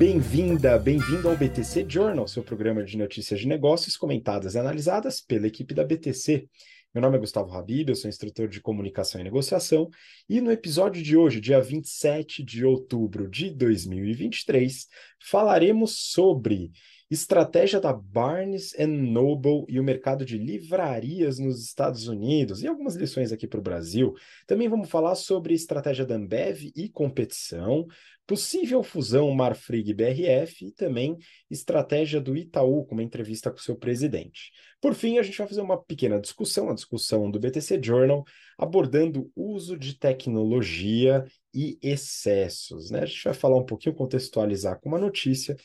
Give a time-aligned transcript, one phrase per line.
[0.00, 5.46] Bem-vinda, bem-vindo ao BTC Journal, seu programa de notícias de negócios comentadas e analisadas pela
[5.46, 6.48] equipe da BTC.
[6.94, 9.90] Meu nome é Gustavo Habib, eu sou instrutor de comunicação e negociação,
[10.26, 14.86] e no episódio de hoje, dia 27 de outubro de 2023,
[15.20, 16.72] falaremos sobre
[17.10, 23.32] estratégia da Barnes Noble e o mercado de livrarias nos Estados Unidos e algumas lições
[23.32, 24.14] aqui para o Brasil.
[24.46, 27.84] Também vamos falar sobre estratégia da Ambev e competição,
[28.30, 31.18] possível fusão Marfrig BRF e também
[31.50, 34.52] estratégia do Itaú com uma entrevista com seu presidente.
[34.80, 38.24] Por fim, a gente vai fazer uma pequena discussão, a discussão do BTC Journal,
[38.56, 42.88] abordando uso de tecnologia e excessos.
[42.92, 43.00] Né?
[43.00, 45.56] A gente vai falar um pouquinho, contextualizar com uma notícia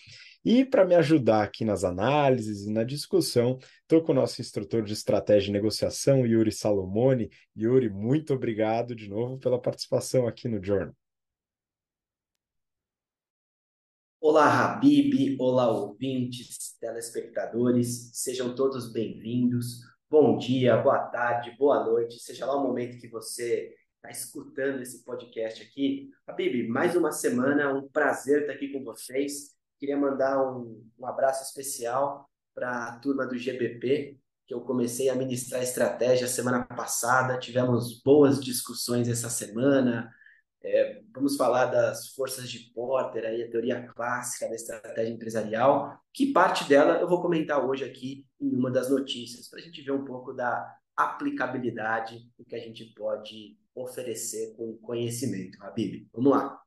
[0.44, 4.82] e para me ajudar aqui nas análises e na discussão, estou com o nosso instrutor
[4.82, 7.30] de estratégia e negociação, Yuri Salomone.
[7.56, 10.96] Yuri, muito obrigado de novo pela participação aqui no Journal.
[14.28, 19.82] Olá, Habib, olá, ouvintes, telespectadores, sejam todos bem-vindos.
[20.10, 25.04] Bom dia, boa tarde, boa noite, seja lá o momento que você está escutando esse
[25.04, 26.10] podcast aqui.
[26.26, 29.52] Habib, mais uma semana, um prazer estar aqui com vocês.
[29.80, 35.16] Queria mandar um, um abraço especial para a turma do GBP, que eu comecei a
[35.16, 37.38] ministrar estratégia semana passada.
[37.38, 40.12] Tivemos boas discussões essa semana.
[40.64, 46.34] É, vamos falar das forças de Porter, aí, a teoria clássica da estratégia empresarial, que
[46.34, 49.92] parte dela eu vou comentar hoje aqui em uma das notícias, para a gente ver
[49.92, 55.58] um pouco da aplicabilidade do que a gente pode oferecer com conhecimento.
[55.62, 56.62] Habib, vamos lá.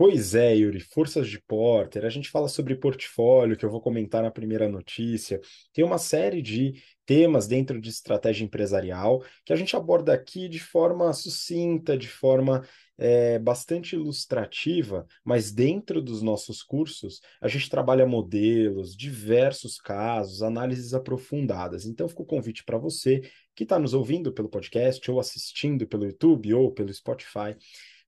[0.00, 4.22] Pois é, Yuri, forças de Porter, a gente fala sobre portfólio, que eu vou comentar
[4.22, 5.38] na primeira notícia.
[5.74, 10.58] Tem uma série de temas dentro de estratégia empresarial que a gente aborda aqui de
[10.58, 12.66] forma sucinta, de forma
[13.00, 20.92] é, bastante ilustrativa, mas dentro dos nossos cursos a gente trabalha modelos, diversos casos, análises
[20.92, 21.86] aprofundadas.
[21.86, 23.22] Então fica o convite para você
[23.56, 27.56] que está nos ouvindo pelo podcast ou assistindo pelo YouTube ou pelo Spotify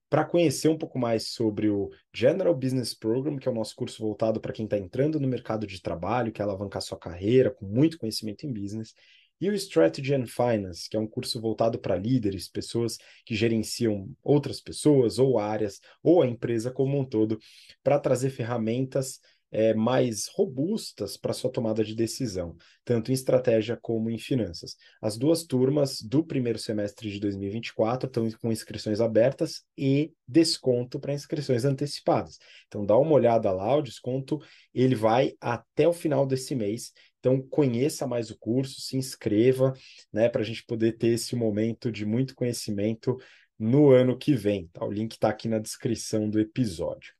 [0.07, 3.99] para conhecer um pouco mais sobre o General Business Program, que é o nosso curso
[3.99, 7.97] voltado para quem está entrando no mercado de trabalho, quer alavancar sua carreira com muito
[7.97, 8.93] conhecimento em business,
[9.39, 14.09] e o Strategy and Finance, que é um curso voltado para líderes, pessoas que gerenciam
[14.23, 17.39] outras pessoas ou áreas, ou a empresa como um todo,
[17.83, 19.19] para trazer ferramentas
[19.53, 24.75] é, mais robustas para sua tomada de decisão, tanto em estratégia como em finanças.
[24.99, 31.13] As duas turmas do primeiro semestre de 2024 estão com inscrições abertas e desconto para
[31.13, 32.39] inscrições antecipadas.
[32.67, 34.39] Então dá uma olhada lá, o desconto
[34.73, 36.91] ele vai até o final desse mês.
[37.23, 39.71] Então conheça mais o curso, se inscreva,
[40.11, 43.17] né, para a gente poder ter esse momento de muito conhecimento
[43.57, 44.67] no ano que vem.
[44.73, 44.83] Tá?
[44.83, 47.13] O link está aqui na descrição do episódio.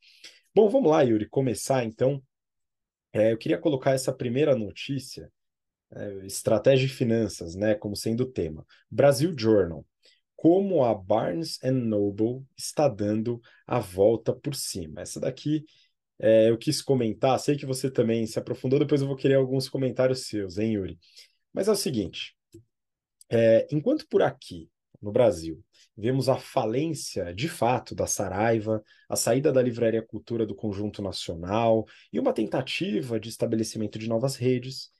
[0.54, 2.22] Bom, vamos lá, Yuri, começar então.
[3.14, 5.32] É, eu queria colocar essa primeira notícia,
[5.90, 8.66] é, estratégia e finanças, né, como sendo o tema.
[8.92, 9.86] Brasil Journal.
[10.36, 15.00] Como a Barnes Noble está dando a volta por cima.
[15.00, 15.64] Essa daqui
[16.24, 17.38] é, eu quis comentar.
[17.38, 20.98] Sei que você também se aprofundou, depois eu vou querer alguns comentários seus, hein, Yuri?
[21.52, 22.34] Mas é o seguinte:
[23.30, 24.70] é, enquanto por aqui,
[25.02, 25.62] no Brasil,
[25.98, 31.86] vemos a falência, de fato, da Saraiva, a saída da Livraria Cultura do Conjunto Nacional
[32.12, 34.92] e uma tentativa de estabelecimento de novas redes.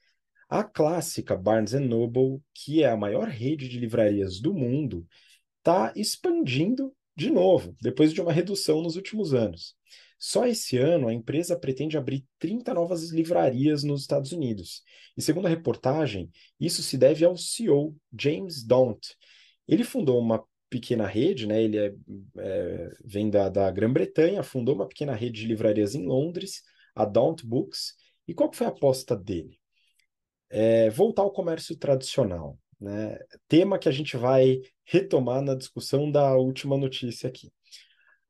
[0.50, 5.08] A clássica Barnes Noble, que é a maior rede de livrarias do mundo,
[5.60, 9.76] está expandindo de novo, depois de uma redução nos últimos anos.
[10.26, 14.82] Só esse ano, a empresa pretende abrir 30 novas livrarias nos Estados Unidos.
[15.18, 19.06] E segundo a reportagem, isso se deve ao CEO, James Daunt.
[19.68, 21.62] Ele fundou uma pequena rede, né?
[21.62, 21.94] Ele é,
[22.38, 26.62] é, vem da, da Grã-Bretanha, fundou uma pequena rede de livrarias em Londres,
[26.96, 27.94] a Daunt Books.
[28.26, 29.60] E qual foi a aposta dele?
[30.50, 33.20] É voltar ao comércio tradicional, né?
[33.50, 37.52] Tema que a gente vai retomar na discussão da última notícia aqui.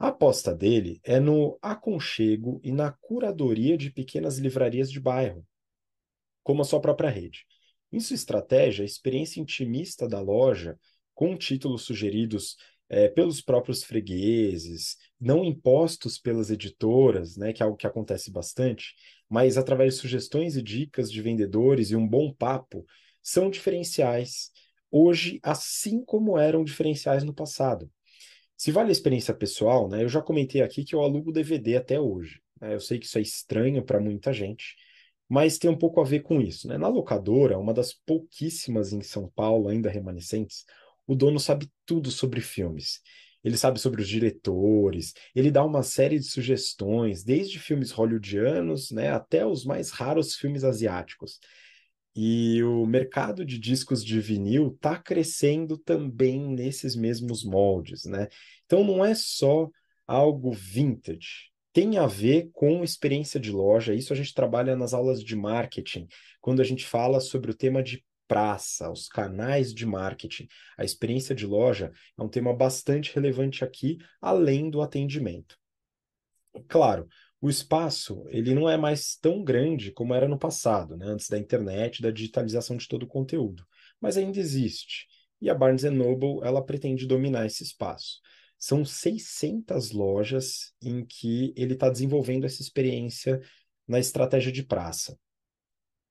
[0.04, 5.48] A aposta dele é no aconchego e na curadoria de pequenas livrarias de bairro,
[6.44, 7.46] como a sua própria rede.
[7.90, 10.78] Em sua estratégia, a experiência intimista da loja
[11.16, 12.58] com títulos sugeridos
[12.90, 18.94] é, pelos próprios fregueses, não impostos pelas editoras, né, que é algo que acontece bastante,
[19.30, 22.86] mas através de sugestões e dicas de vendedores e um bom papo,
[23.22, 24.52] são diferenciais
[24.92, 27.90] hoje, assim como eram diferenciais no passado.
[28.64, 32.00] Se vale a experiência pessoal, né, eu já comentei aqui que eu alugo DVD até
[32.00, 32.40] hoje.
[32.62, 34.78] Né, eu sei que isso é estranho para muita gente,
[35.28, 36.70] mas tem um pouco a ver com isso.
[36.70, 36.78] Né?
[36.78, 40.64] Na locadora, uma das pouquíssimas em São Paulo ainda remanescentes,
[41.06, 43.02] o dono sabe tudo sobre filmes.
[43.44, 49.12] ele sabe sobre os diretores, ele dá uma série de sugestões, desde filmes hollywoodianos, né,
[49.12, 51.38] até os mais raros filmes asiáticos.
[52.16, 58.28] E o mercado de discos de vinil está crescendo também nesses mesmos moldes, né?
[58.66, 59.70] Então não é só
[60.06, 63.96] algo vintage, tem a ver com experiência de loja.
[63.96, 66.08] Isso a gente trabalha nas aulas de marketing,
[66.40, 70.48] quando a gente fala sobre o tema de praça, os canais de marketing.
[70.78, 75.58] A experiência de loja é um tema bastante relevante aqui, além do atendimento.
[76.68, 77.08] Claro,
[77.44, 81.08] o espaço ele não é mais tão grande como era no passado, né?
[81.08, 83.68] antes da internet, da digitalização de todo o conteúdo,
[84.00, 85.08] mas ainda existe.
[85.42, 88.22] E a Barnes Noble ela pretende dominar esse espaço.
[88.58, 93.42] São 600 lojas em que ele está desenvolvendo essa experiência
[93.86, 95.20] na estratégia de praça.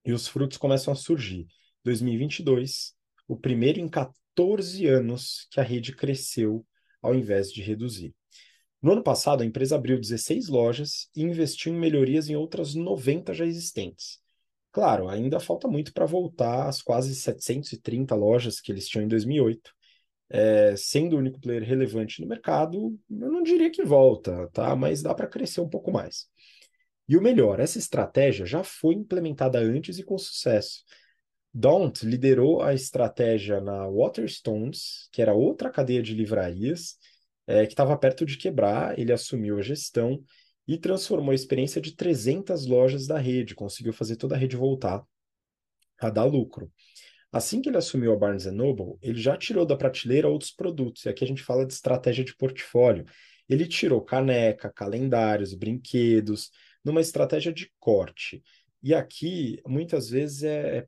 [0.05, 1.47] E os frutos começam a surgir.
[1.83, 2.93] 2022,
[3.27, 6.63] o primeiro em 14 anos que a rede cresceu
[7.01, 8.15] ao invés de reduzir.
[8.83, 13.33] No ano passado, a empresa abriu 16 lojas e investiu em melhorias em outras 90
[13.33, 14.21] já existentes.
[14.73, 19.73] Claro, ainda falta muito para voltar às quase 730 lojas que eles tinham em 2008.
[20.31, 24.75] É, sendo o único player relevante no mercado, eu não diria que volta, tá?
[24.75, 26.27] Mas dá para crescer um pouco mais.
[27.07, 30.83] E o melhor, essa estratégia já foi implementada antes e com sucesso.
[31.53, 36.97] Daunt liderou a estratégia na Waterstones, que era outra cadeia de livrarias,
[37.47, 40.23] é, que estava perto de quebrar, ele assumiu a gestão
[40.67, 45.03] e transformou a experiência de 300 lojas da rede, conseguiu fazer toda a rede voltar
[46.01, 46.71] a dar lucro.
[47.33, 51.09] Assim que ele assumiu a Barnes Noble, ele já tirou da prateleira outros produtos, e
[51.09, 53.07] aqui a gente fala de estratégia de portfólio.
[53.49, 56.51] Ele tirou caneca, calendários, brinquedos,
[56.85, 58.43] numa estratégia de corte.
[58.83, 60.87] E aqui, muitas vezes, é, é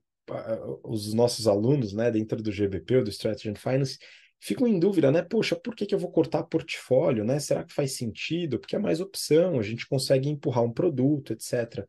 [0.82, 3.98] os nossos alunos, né, dentro do GBP, do Strategy and Finance,
[4.44, 5.22] ficam em dúvida, né?
[5.22, 7.40] Poxa, por que, que eu vou cortar portfólio, né?
[7.40, 8.58] Será que faz sentido?
[8.58, 11.86] Porque é mais opção, a gente consegue empurrar um produto, etc.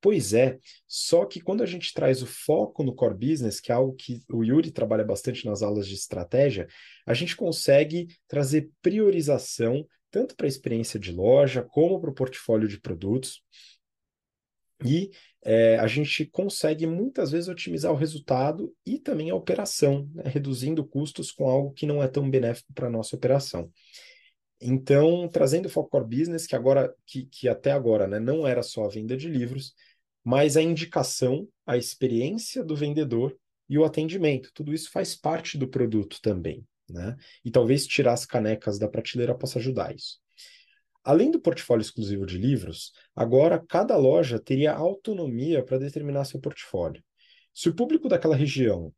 [0.00, 0.56] Pois é,
[0.86, 4.20] só que quando a gente traz o foco no core business, que é algo que
[4.30, 6.68] o Yuri trabalha bastante nas aulas de estratégia,
[7.04, 12.68] a gente consegue trazer priorização tanto para a experiência de loja como para o portfólio
[12.68, 13.42] de produtos.
[14.84, 15.10] E
[15.42, 20.84] é, a gente consegue muitas vezes otimizar o resultado e também a operação, né, reduzindo
[20.84, 23.70] custos com algo que não é tão benéfico para a nossa operação.
[24.60, 28.62] Então, trazendo o Foco Core Business, que agora, que, que até agora né, não era
[28.62, 29.74] só a venda de livros,
[30.24, 33.36] mas a indicação, a experiência do vendedor
[33.68, 34.50] e o atendimento.
[34.54, 36.66] Tudo isso faz parte do produto também.
[36.88, 37.16] Né?
[37.44, 40.18] E talvez tirar as canecas da prateleira possa ajudar isso.
[41.06, 47.00] Além do portfólio exclusivo de livros, agora cada loja teria autonomia para determinar seu portfólio.
[47.54, 48.92] Se o público daquela região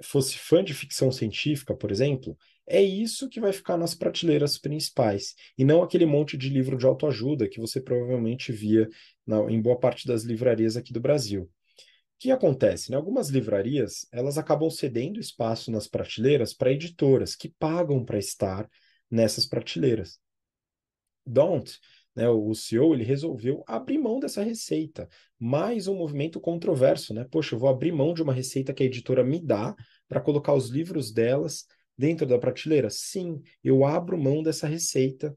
[0.00, 5.34] fosse fã de ficção científica, por exemplo, é isso que vai ficar nas prateleiras principais,
[5.58, 8.88] e não aquele monte de livro de autoajuda que você provavelmente via
[9.26, 11.42] na, em boa parte das livrarias aqui do Brasil.
[11.42, 11.48] O
[12.20, 12.92] que acontece?
[12.92, 12.96] Né?
[12.96, 18.70] Algumas livrarias elas acabam cedendo espaço nas prateleiras para editoras que pagam para estar
[19.10, 20.20] nessas prateleiras.
[21.28, 21.78] Don't,
[22.16, 25.08] né, o CEO, ele resolveu abrir mão dessa receita.
[25.38, 27.24] Mais um movimento controverso, né?
[27.30, 29.76] Poxa, eu vou abrir mão de uma receita que a editora me dá
[30.08, 31.64] para colocar os livros delas
[31.96, 32.90] dentro da prateleira?
[32.90, 35.36] Sim, eu abro mão dessa receita.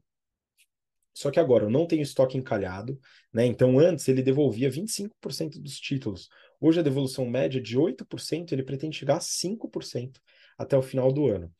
[1.14, 2.98] Só que agora eu não tenho estoque encalhado,
[3.32, 3.44] né?
[3.44, 6.28] Então antes ele devolvia 25% dos títulos.
[6.58, 10.20] Hoje a devolução média é de 8%, ele pretende chegar a 5%
[10.56, 11.52] até o final do ano.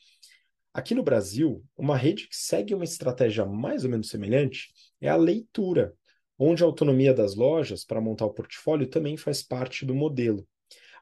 [0.75, 5.17] Aqui no Brasil, uma rede que segue uma estratégia mais ou menos semelhante é a
[5.17, 5.95] leitura,
[6.39, 10.49] onde a autonomia das lojas para montar o portfólio também faz parte do modelo.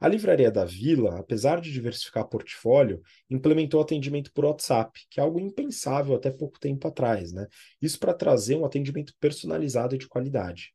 [0.00, 5.38] A Livraria da Vila, apesar de diversificar portfólio, implementou atendimento por WhatsApp, que é algo
[5.38, 7.46] impensável até pouco tempo atrás, né?
[7.80, 10.72] Isso para trazer um atendimento personalizado e de qualidade.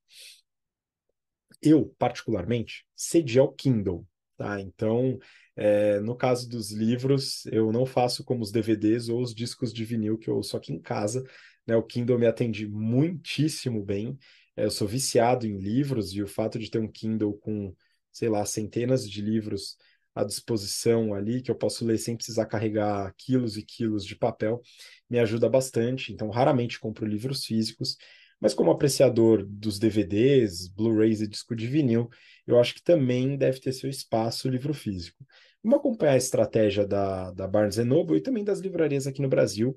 [1.61, 4.05] Eu, particularmente, cedi ao Kindle,
[4.37, 4.61] tá?
[4.61, 5.17] Então,
[5.55, 9.85] é, no caso dos livros, eu não faço como os DVDs ou os discos de
[9.85, 11.23] vinil que eu ouço aqui em casa.
[11.65, 11.75] Né?
[11.75, 14.17] O Kindle me atende muitíssimo bem.
[14.55, 17.73] É, eu sou viciado em livros e o fato de ter um Kindle com,
[18.11, 19.77] sei lá, centenas de livros
[20.13, 24.61] à disposição ali, que eu posso ler sem precisar carregar quilos e quilos de papel,
[25.09, 26.13] me ajuda bastante.
[26.13, 27.97] Então, raramente compro livros físicos.
[28.39, 32.09] Mas como apreciador dos DVDs, Blu-rays e disco de vinil,
[32.45, 35.25] eu acho que também deve ter seu espaço o livro físico.
[35.65, 39.75] Vamos acompanhar a estratégia da, da Barnes Noble e também das livrarias aqui no Brasil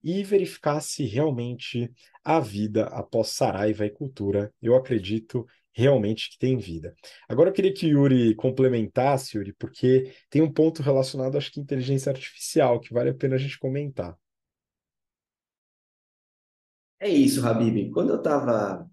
[0.00, 1.92] e verificar se realmente
[2.22, 4.54] há vida após Saraiva e Cultura.
[4.62, 6.94] Eu acredito realmente que tem vida.
[7.28, 12.12] Agora eu queria que Yuri complementasse, Yuri, porque tem um ponto relacionado, acho que, inteligência
[12.12, 14.16] artificial, que vale a pena a gente comentar.
[17.00, 17.90] É isso, Habib.
[17.90, 18.88] Quando eu estava.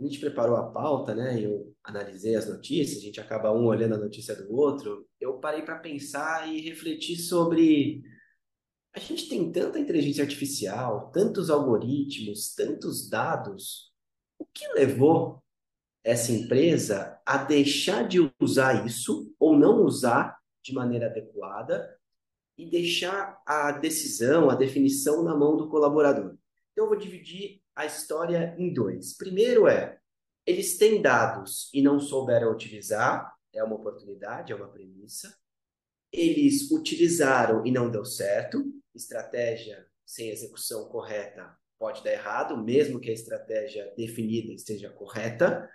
[0.00, 1.40] A gente preparou a pauta, né?
[1.40, 5.06] Eu analisei as notícias, a gente acaba um olhando a notícia do outro.
[5.20, 8.02] Eu parei para pensar e refletir sobre.
[8.92, 13.92] A gente tem tanta inteligência artificial, tantos algoritmos, tantos dados.
[14.38, 15.42] O que levou
[16.02, 21.98] essa empresa a deixar de usar isso ou não usar de maneira adequada
[22.58, 26.36] e deixar a decisão, a definição na mão do colaborador.
[26.72, 29.16] Então, eu vou dividir a história em dois.
[29.16, 29.98] Primeiro é,
[30.46, 35.36] eles têm dados e não souberam utilizar, é uma oportunidade, é uma premissa.
[36.12, 38.64] Eles utilizaram e não deu certo,
[38.94, 45.68] estratégia sem execução correta pode dar errado, mesmo que a estratégia definida esteja correta.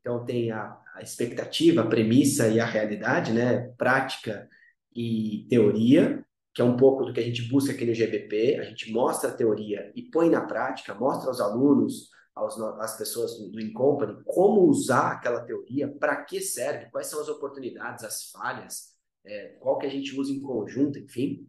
[0.00, 3.72] Então, tem a, a expectativa, a premissa e a realidade, né?
[3.78, 4.48] Prática
[4.92, 8.58] e teoria, que é um pouco do que a gente busca aqui no GBP.
[8.60, 13.38] A gente mostra a teoria e põe na prática, mostra aos alunos, aos, às pessoas
[13.38, 18.92] do Incompany, como usar aquela teoria, para que serve, quais são as oportunidades, as falhas,
[19.24, 21.48] é, qual que a gente usa em conjunto, enfim.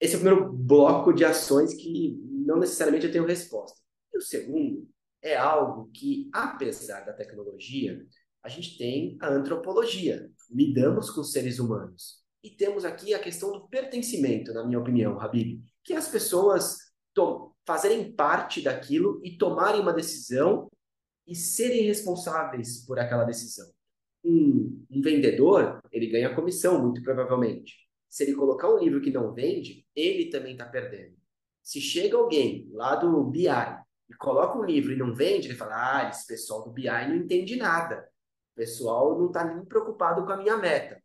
[0.00, 3.80] Esse é o primeiro bloco de ações que não necessariamente eu tenho resposta.
[4.12, 4.86] E o segundo
[5.22, 8.04] é algo que, apesar da tecnologia,
[8.42, 10.30] a gente tem a antropologia.
[10.50, 12.23] Lidamos com seres humanos.
[12.44, 16.76] E temos aqui a questão do pertencimento, na minha opinião, Habib, que as pessoas
[17.66, 20.70] fazerem parte daquilo e tomarem uma decisão
[21.26, 23.72] e serem responsáveis por aquela decisão.
[24.22, 27.76] Um, um vendedor, ele ganha comissão, muito provavelmente.
[28.10, 31.16] Se ele colocar um livro que não vende, ele também está perdendo.
[31.62, 36.02] Se chega alguém lá do BI e coloca um livro e não vende, ele fala:
[36.02, 38.06] ah, esse pessoal do BI não entende nada.
[38.52, 41.02] O pessoal não está nem preocupado com a minha meta.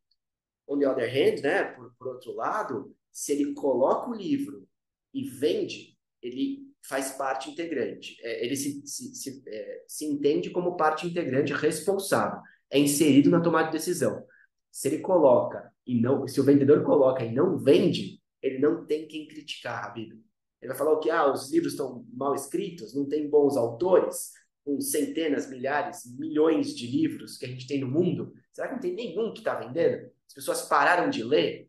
[0.69, 4.67] On the other hand, né, por, por outro lado, se ele coloca o livro
[5.13, 8.17] e vende, ele faz parte integrante.
[8.21, 12.39] É, ele se, se, se, é, se entende como parte integrante responsável.
[12.69, 14.23] É inserido na tomada de decisão.
[14.71, 19.07] Se ele coloca e não, se o vendedor coloca e não vende, ele não tem
[19.07, 20.11] quem criticar, Habib.
[20.61, 21.09] Ele vai falar o que?
[21.09, 24.33] Ah, os livros estão mal escritos, não tem bons autores,
[24.63, 28.33] com centenas, milhares, milhões de livros que a gente tem no mundo.
[28.53, 30.11] Será que não tem nenhum que está vendendo?
[30.29, 31.67] As pessoas pararam de ler?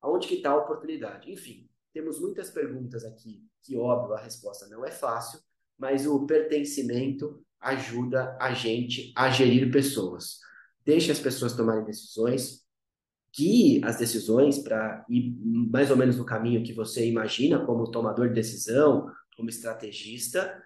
[0.00, 1.30] Aonde que está a oportunidade?
[1.30, 5.40] Enfim, temos muitas perguntas aqui que, óbvio, a resposta não é fácil,
[5.76, 10.38] mas o pertencimento ajuda a gente a gerir pessoas.
[10.84, 12.64] Deixe as pessoas tomarem decisões,
[13.36, 15.34] guie as decisões para ir
[15.68, 20.62] mais ou menos no caminho que você imagina como tomador de decisão, como estrategista,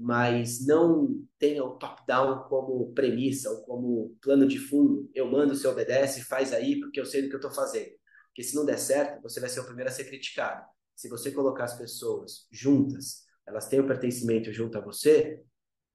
[0.00, 5.10] mas não tenha o top-down como premissa ou como plano de fundo.
[5.14, 7.90] Eu mando, você obedece, faz aí porque eu sei do que eu estou fazendo.
[8.28, 10.64] Porque se não der certo, você vai ser o primeiro a ser criticado.
[10.96, 15.42] Se você colocar as pessoas juntas, elas têm o pertencimento junto a você,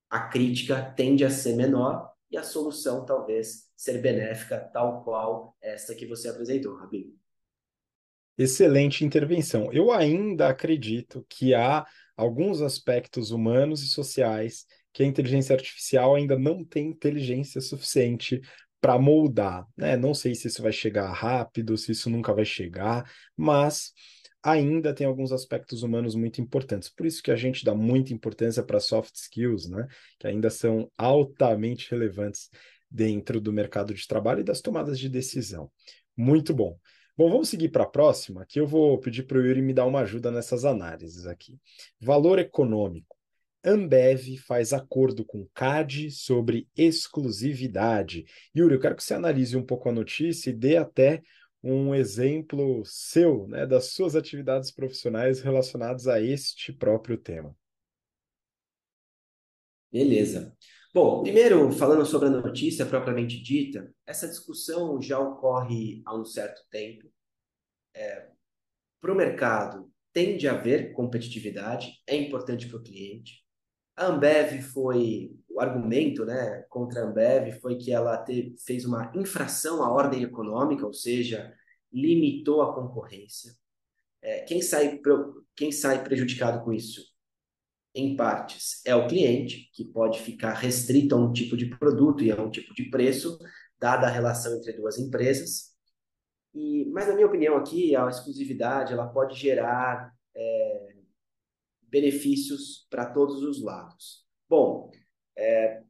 [0.07, 5.95] a crítica tende a ser menor e a solução talvez ser benéfica, tal qual esta
[5.95, 7.11] que você apresentou, Rabino.
[8.37, 9.71] Excelente intervenção.
[9.71, 11.85] Eu ainda acredito que há
[12.17, 18.41] alguns aspectos humanos e sociais que a inteligência artificial ainda não tem inteligência suficiente
[18.81, 19.65] para moldar.
[19.75, 19.97] Né?
[19.97, 23.93] Não sei se isso vai chegar rápido, se isso nunca vai chegar, mas
[24.43, 26.89] ainda tem alguns aspectos humanos muito importantes.
[26.89, 29.87] Por isso que a gente dá muita importância para soft skills, né?
[30.19, 32.49] Que ainda são altamente relevantes
[32.89, 35.71] dentro do mercado de trabalho e das tomadas de decisão.
[36.15, 36.77] Muito bom.
[37.17, 39.85] Bom, vamos seguir para a próxima, que eu vou pedir para o Yuri me dar
[39.85, 41.57] uma ajuda nessas análises aqui.
[41.97, 43.15] Valor econômico.
[43.63, 48.25] Ambev faz acordo com CAD sobre exclusividade.
[48.55, 51.21] Yuri, eu quero que você analise um pouco a notícia e dê até
[51.63, 57.55] um exemplo seu, né, das suas atividades profissionais relacionadas a este próprio tema.
[59.89, 60.53] Beleza.
[60.95, 66.61] Bom, primeiro, falando sobre a notícia propriamente dita, essa discussão já ocorre há um certo
[66.71, 67.11] tempo.
[67.93, 68.29] É,
[69.01, 73.43] para o mercado, tende a haver competitividade, é importante para o cliente.
[73.93, 78.23] A Ambev foi, o argumento né, contra a Ambev foi que ela
[78.65, 81.53] fez uma infração à ordem econômica, ou seja,
[81.91, 83.51] limitou a concorrência.
[84.21, 85.01] É, quem, sai,
[85.57, 87.14] quem sai prejudicado com isso?
[87.97, 92.29] Em partes, é o cliente, que pode ficar restrito a um tipo de produto e
[92.29, 93.39] a um tipo de preço,
[93.79, 95.73] dada a relação entre duas empresas.
[96.53, 100.95] E, mas, na minha opinião, aqui, a exclusividade ela pode gerar é,
[101.83, 104.25] benefícios para todos os lados.
[104.49, 104.91] Bom,
[105.37, 105.81] é,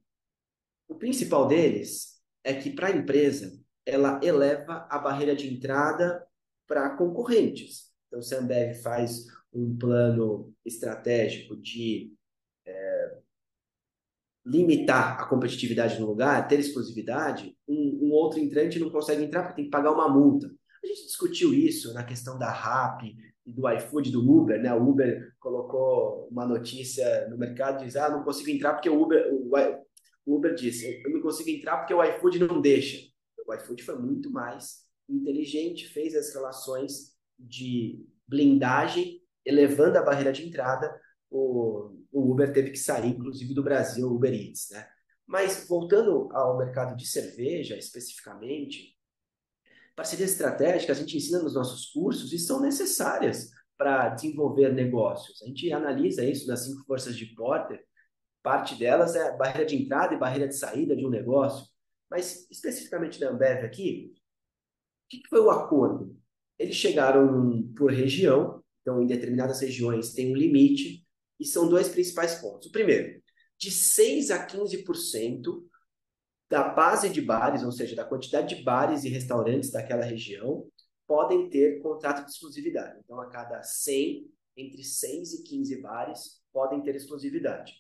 [0.88, 6.24] o principal deles é que para a empresa ela eleva a barreira de entrada
[6.68, 7.92] para concorrentes.
[8.08, 12.14] Então, se a Ambev faz um plano estratégico de
[12.66, 13.18] é,
[14.46, 19.56] limitar a competitividade no lugar, ter exclusividade, um, um, outro entrante não consegue entrar porque
[19.56, 20.52] tem que pagar uma multa.
[20.84, 23.02] A gente discutiu isso na questão da RAP
[23.46, 24.74] do iFood, do Uber, né?
[24.74, 29.32] O Uber colocou uma notícia no mercado diz, ah, não consigo entrar porque o Uber,
[30.26, 33.08] o Uber disse, eu não consigo entrar porque o iFood não deixa.
[33.48, 40.48] O iFood foi muito mais inteligente, fez as relações de blindagem, elevando a barreira de
[40.48, 41.00] entrada,
[41.30, 44.88] o, o Uber teve que sair, inclusive, do Brasil, o Uber Eats, né?
[45.28, 48.96] Mas, voltando ao mercado de cerveja, especificamente,
[49.96, 55.42] parcerias estratégicas a gente ensina nos nossos cursos e são necessárias para desenvolver negócios.
[55.42, 57.84] A gente analisa isso nas cinco forças de Porter,
[58.44, 61.68] parte delas é barreira de entrada e barreira de saída de um negócio.
[62.10, 64.14] Mas, especificamente da Ambev aqui,
[65.06, 66.16] o que foi o acordo?
[66.58, 71.04] Eles chegaram por região, então em determinadas regiões tem um limite,
[71.40, 72.70] e são dois principais pontos.
[72.70, 73.20] O primeiro,
[73.58, 75.64] de 6 a 15%
[76.48, 80.70] da base de bares, ou seja, da quantidade de bares e restaurantes daquela região,
[81.08, 83.00] podem ter contrato de exclusividade.
[83.04, 87.74] Então, a cada 100, entre 6 e 15 bares podem ter exclusividade.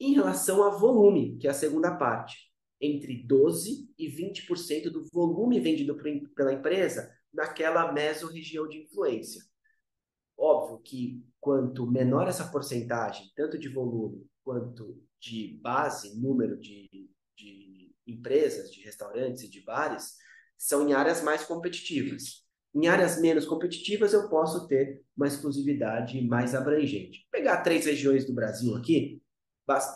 [0.00, 2.36] Em relação a volume, que é a segunda parte,
[2.80, 5.96] entre 12 e 20% do volume vendido
[6.34, 9.42] pela empresa naquela mesorregião de influência.
[10.38, 16.88] Óbvio que quanto menor essa porcentagem, tanto de volume quanto de base, número de,
[17.36, 20.14] de empresas, de restaurantes e de bares,
[20.58, 22.44] são em áreas mais competitivas.
[22.74, 27.26] Em áreas menos competitivas, eu posso ter uma exclusividade mais abrangente.
[27.30, 29.22] Pegar três regiões do Brasil aqui,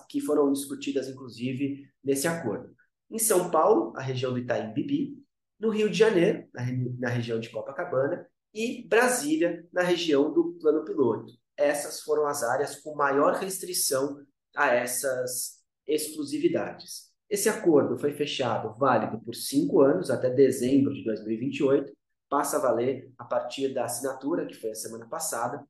[0.08, 2.74] que foram discutidas, inclusive, nesse acordo.
[3.10, 5.22] Em São Paulo, a região do Itaim Bibi,
[5.58, 6.62] no Rio de Janeiro, na,
[6.98, 11.32] na região de Copacabana, e Brasília, na região do Plano Piloto.
[11.56, 14.24] Essas foram as áreas com maior restrição
[14.56, 17.10] a essas exclusividades.
[17.28, 21.92] Esse acordo foi fechado válido por cinco anos, até dezembro de 2028,
[22.28, 25.64] passa a valer a partir da assinatura, que foi a semana passada.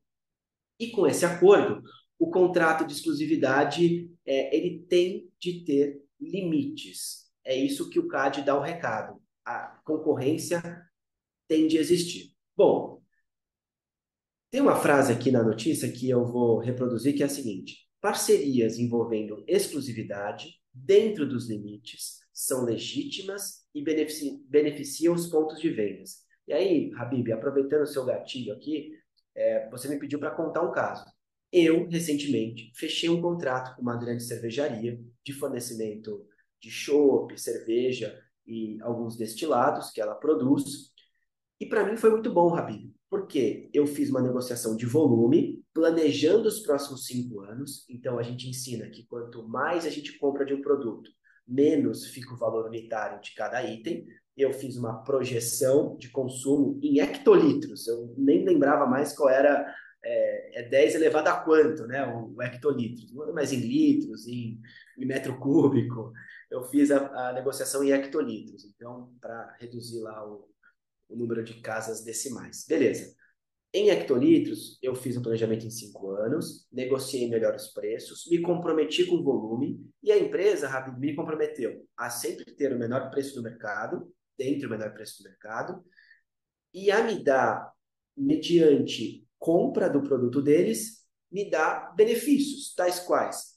[0.79, 1.83] E com esse acordo,
[2.17, 7.31] o contrato de exclusividade é, ele tem de ter limites.
[7.43, 9.21] É isso que o CAD dá o recado.
[9.43, 10.61] A concorrência
[11.47, 12.31] tem de existir.
[12.63, 13.01] Bom,
[14.51, 18.77] tem uma frase aqui na notícia que eu vou reproduzir que é a seguinte: parcerias
[18.77, 26.17] envolvendo exclusividade dentro dos limites são legítimas e benefici beneficiam os pontos de vendas.
[26.47, 28.91] E aí, Habib, aproveitando o seu gatilho aqui,
[29.33, 31.03] é, você me pediu para contar um caso.
[31.51, 36.27] Eu, recentemente, fechei um contrato com uma grande cervejaria de fornecimento
[36.61, 40.90] de chopp, cerveja e alguns destilados que ela produz.
[41.61, 46.47] E para mim foi muito bom, Rabino, porque eu fiz uma negociação de volume, planejando
[46.47, 47.85] os próximos cinco anos.
[47.87, 51.07] Então a gente ensina que quanto mais a gente compra de um produto,
[51.47, 54.07] menos fica o valor unitário de cada item.
[54.35, 57.87] Eu fiz uma projeção de consumo em hectolitros.
[57.87, 59.71] Eu nem lembrava mais qual era
[60.03, 62.03] é, é 10 elevado a quanto, né?
[62.07, 64.59] O, o é mais em litros, em,
[64.97, 66.11] em metro cúbico
[66.51, 70.50] eu fiz a, a negociação em hectolitros, então, para reduzir lá o,
[71.11, 72.65] o número de casas decimais.
[72.67, 73.13] Beleza.
[73.73, 79.15] Em hectolitros, eu fiz um planejamento em cinco anos, negociei melhores preços, me comprometi com
[79.15, 84.11] o volume e a empresa me comprometeu a sempre ter o menor preço do mercado,
[84.37, 85.81] dentro do menor preço do mercado,
[86.73, 87.71] e a me dar,
[88.15, 93.51] mediante compra do produto deles, me dá benefícios, tais quais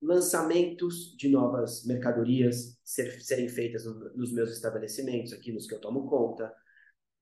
[0.00, 5.80] lançamentos de novas mercadorias ser, serem feitas no, nos meus estabelecimentos, aqui nos que eu
[5.80, 6.54] tomo conta,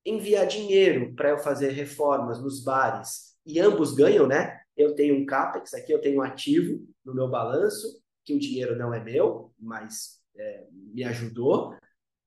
[0.06, 4.60] enviar dinheiro para eu fazer reformas nos bares, e ambos ganham, né?
[4.76, 8.76] Eu tenho um CAPEX aqui, eu tenho um ativo no meu balanço, que o dinheiro
[8.76, 11.74] não é meu, mas é, me ajudou.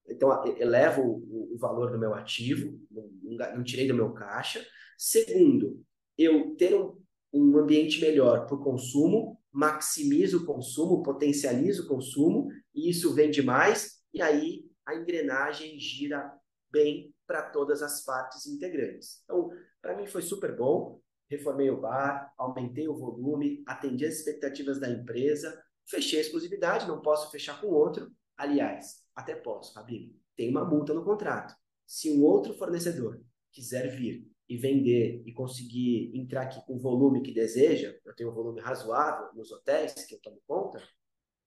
[0.08, 4.66] Então, elevo o, valor do meu ativo, não, não, tirei do meu caixa.
[4.98, 5.84] Segundo,
[6.18, 6.98] eu ter um,
[7.34, 13.42] um ambiente melhor para o consumo, maximiza o consumo, potencializa o consumo, e isso vende
[13.42, 16.34] mais, e aí a engrenagem gira
[16.72, 19.22] bem para todas as partes integrantes.
[19.24, 21.00] Então, para mim foi super bom.
[21.30, 27.04] Reformei o bar, aumentei o volume, atendi as expectativas da empresa, fechei a exclusividade, não
[27.04, 28.12] posso fechar com outro.
[28.36, 31.54] Aliás, até posso, Fabio, tem uma multa no contrato.
[31.86, 37.22] Se um outro fornecedor quiser vir e vender e conseguir entrar aqui com o volume
[37.22, 40.82] que deseja, eu tenho um volume razoável nos hotéis que eu tomo conta,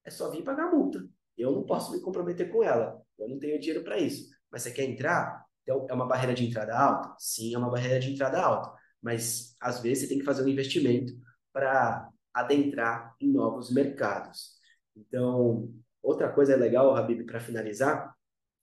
[0.04, 1.04] é só vir pagar a multa.
[1.36, 3.02] Eu não posso me comprometer com ela.
[3.18, 4.30] Eu não tenho dinheiro para isso.
[4.48, 5.44] Mas você quer entrar?
[5.62, 7.14] Então, é uma barreira de entrada alta?
[7.18, 8.72] Sim, é uma barreira de entrada alta.
[9.00, 11.12] mas às vezes você tem que fazer um investimento
[11.52, 14.52] para adentrar em novos mercados.
[14.96, 15.72] Então,
[16.02, 18.14] outra coisa legal, Habib, para finalizar,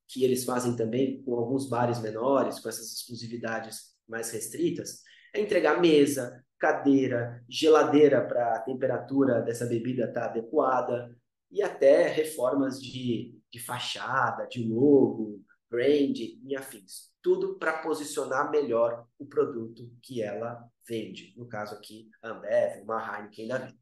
[0.08, 5.80] que eles fazem também com alguns bares menores, com essas exclusividades mais restritas, é entregar
[5.80, 11.16] mesa, cadeira, geladeira para a temperatura dessa bebida estar tá adequada
[11.52, 17.10] e até reformas de, de fachada, de logo, brand e afins.
[17.22, 21.34] Tudo para posicionar melhor o produto que ela vende.
[21.38, 23.78] No caso aqui, a Ambev, uma Heineken da vida.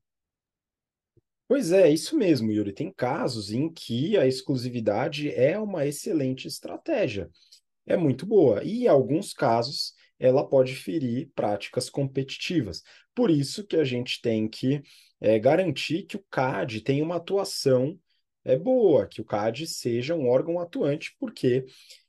[1.48, 2.74] Pois é, isso mesmo, Yuri.
[2.74, 7.30] Tem casos em que a exclusividade é uma excelente estratégia.
[7.86, 8.64] É muito boa.
[8.64, 12.84] E em alguns casos, ela pode ferir práticas competitivas.
[13.16, 14.82] Por isso que a gente tem que
[15.22, 17.98] é, garantir que o CAD tenha uma atuação
[18.48, 21.66] é, boa, que o CAD seja um órgão atuante, porque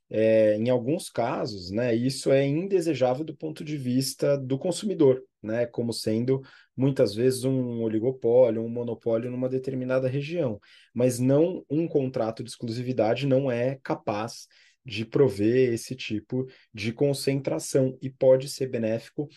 [0.09, 5.65] é, em alguns casos, né, isso é indesejável do ponto de vista do consumidor, né,
[5.65, 6.41] como sendo
[6.75, 10.59] muitas vezes um oligopólio, um monopólio numa determinada região,
[10.93, 14.47] mas não um contrato de exclusividade não é capaz
[14.85, 19.27] de prover esse tipo de concentração e pode ser benéfico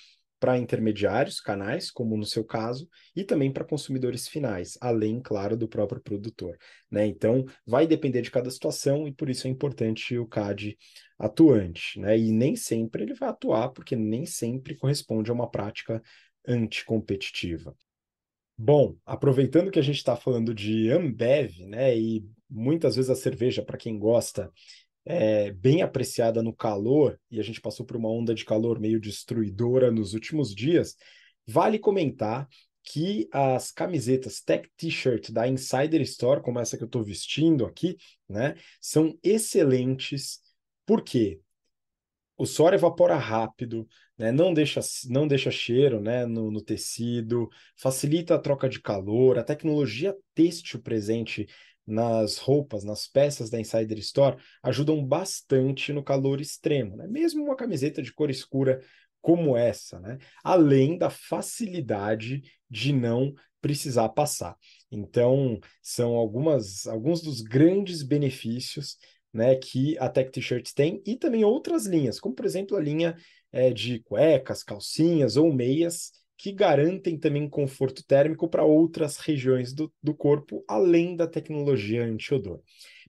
[0.43, 5.69] para intermediários, canais, como no seu caso, e também para consumidores finais, além, claro, do
[5.69, 6.59] próprio produtor.
[6.91, 7.07] Né?
[7.07, 10.77] Então, vai depender de cada situação e por isso é importante o CAD
[11.17, 12.01] atuante.
[12.01, 12.19] Né?
[12.19, 16.03] E nem sempre ele vai atuar, porque nem sempre corresponde a uma prática
[16.45, 17.73] anticompetitiva.
[18.59, 23.63] Bom, aproveitando que a gente está falando de Ambev, né, e muitas vezes a cerveja,
[23.63, 24.53] para quem gosta,
[25.05, 29.01] é bem apreciada no calor, e a gente passou por uma onda de calor meio
[29.01, 30.97] destruidora nos últimos dias,
[31.47, 32.49] vale comentar
[32.85, 37.97] que as camisetas Tech T-shirt da Insider Store, como essa que eu estou vestindo aqui,
[38.29, 40.41] né, são excelentes.
[40.85, 41.41] Por quê?
[42.37, 43.87] O suor evapora rápido,
[44.19, 49.39] né, não, deixa, não deixa cheiro né, no, no tecido, facilita a troca de calor,
[49.39, 51.47] a tecnologia têxtil presente
[51.87, 57.07] nas roupas, nas peças da Insider Store, ajudam bastante no calor extremo, né?
[57.07, 58.81] Mesmo uma camiseta de cor escura
[59.21, 60.19] como essa, né?
[60.43, 64.57] Além da facilidade de não precisar passar.
[64.91, 68.97] Então, são algumas alguns dos grandes benefícios
[69.33, 73.17] né, que a Tech T-Shirts tem e também outras linhas, como por exemplo a linha
[73.51, 79.93] é, de cuecas, calcinhas ou meias que garantem também conforto térmico para outras regiões do,
[80.03, 82.61] do corpo, além da tecnologia anti-odor.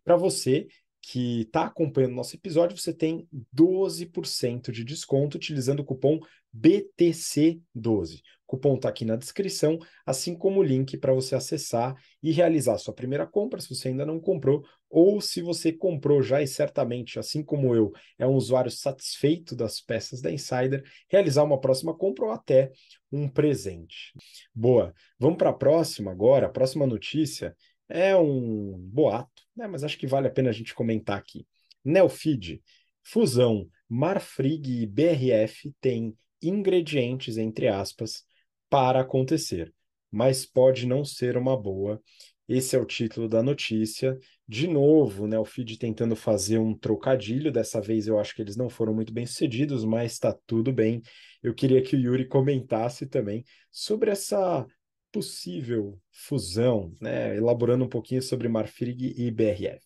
[0.04, 0.68] Para você
[1.02, 6.20] que está acompanhando nosso episódio, você tem 12% de desconto utilizando o cupom
[6.56, 8.20] BTC12.
[8.20, 12.78] O cupom está aqui na descrição, assim como o link para você acessar e realizar
[12.78, 14.64] sua primeira compra, se você ainda não comprou,
[14.96, 19.82] ou se você comprou já e certamente, assim como eu, é um usuário satisfeito das
[19.82, 22.72] peças da Insider, realizar uma próxima compra ou até
[23.12, 24.14] um presente.
[24.54, 26.46] Boa, vamos para a próxima agora.
[26.46, 27.56] A próxima notícia
[27.90, 29.66] é um boato, né?
[29.66, 31.48] mas acho que vale a pena a gente comentar aqui.
[31.84, 32.62] Nelfeed,
[33.02, 38.24] fusão Marfrig e BRF tem ingredientes, entre aspas,
[38.70, 39.74] para acontecer,
[40.12, 42.00] mas pode não ser uma boa.
[42.48, 44.18] Esse é o título da notícia.
[44.48, 47.52] De novo, né, o feed tentando fazer um trocadilho.
[47.52, 51.02] Dessa vez eu acho que eles não foram muito bem sucedidos, mas está tudo bem.
[51.42, 54.66] Eu queria que o Yuri comentasse também sobre essa
[55.12, 59.82] possível fusão, né, elaborando um pouquinho sobre Marfrig e BRF.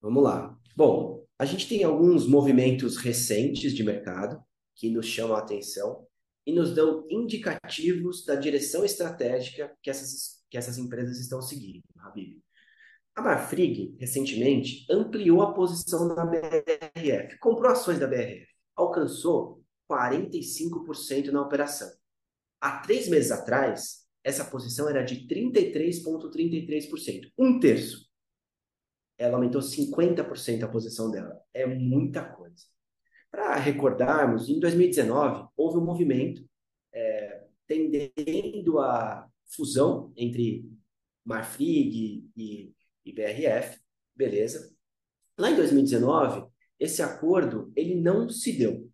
[0.00, 0.56] Vamos lá.
[0.76, 4.42] Bom, a gente tem alguns movimentos recentes de mercado
[4.74, 6.03] que nos chamam a atenção
[6.46, 12.42] e nos dão indicativos da direção estratégica que essas, que essas empresas estão seguindo, Habib.
[13.14, 21.42] A Marfrig, recentemente, ampliou a posição na BRF, comprou ações da BRF, alcançou 45% na
[21.42, 21.90] operação.
[22.60, 28.08] Há três meses atrás, essa posição era de 33,33%, um terço.
[29.16, 31.40] Ela aumentou 50% a posição dela.
[31.52, 32.64] É muita coisa.
[33.34, 36.48] Para recordarmos, em 2019 houve um movimento
[36.92, 40.64] é, tendendo a fusão entre
[41.24, 42.72] Marfrig e,
[43.04, 43.80] e BRF,
[44.14, 44.72] beleza?
[45.36, 46.46] Lá em 2019,
[46.78, 48.88] esse acordo ele não se deu.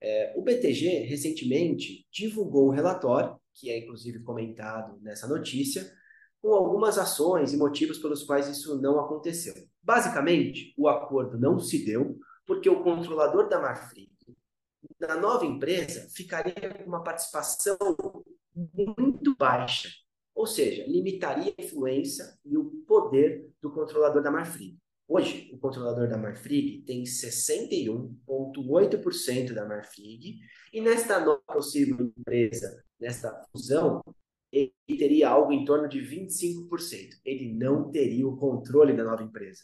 [0.00, 5.88] É, o BTG recentemente divulgou um relatório, que é inclusive comentado nessa notícia,
[6.42, 9.54] com algumas ações e motivos pelos quais isso não aconteceu.
[9.80, 14.10] Basicamente, o acordo não se deu porque o controlador da Marfrig,
[14.98, 17.78] na nova empresa, ficaria com uma participação
[18.54, 19.88] muito baixa,
[20.34, 24.78] ou seja, limitaria a influência e o poder do controlador da Marfrig.
[25.06, 30.38] Hoje, o controlador da Marfrig tem 61,8% da Marfrig,
[30.72, 34.02] e nesta nova possível empresa, nesta fusão,
[34.52, 37.20] ele teria algo em torno de 25%.
[37.24, 39.62] Ele não teria o controle da nova empresa.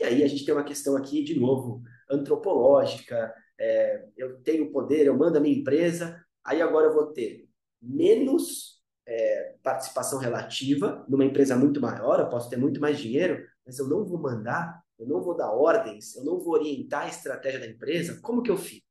[0.00, 3.34] E aí a gente tem uma questão aqui, de novo, antropológica.
[3.58, 7.48] É, eu tenho poder, eu mando a minha empresa, aí agora eu vou ter
[7.80, 13.78] menos é, participação relativa numa empresa muito maior, eu posso ter muito mais dinheiro, mas
[13.78, 17.60] eu não vou mandar eu não vou dar ordens, eu não vou orientar a estratégia
[17.60, 18.86] da empresa, como que eu fico?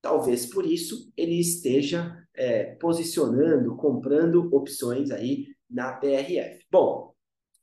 [0.00, 6.66] Talvez por isso ele esteja é, posicionando, comprando opções aí na PRF.
[6.70, 7.14] Bom,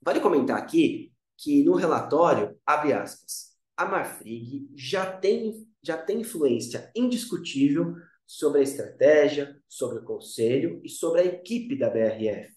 [0.01, 3.48] vale comentar aqui que no relatório, abre aspas,
[3.79, 7.95] a Marfrig já tem, já tem influência indiscutível
[8.27, 12.53] sobre a estratégia, sobre o conselho e sobre a equipe da BRF.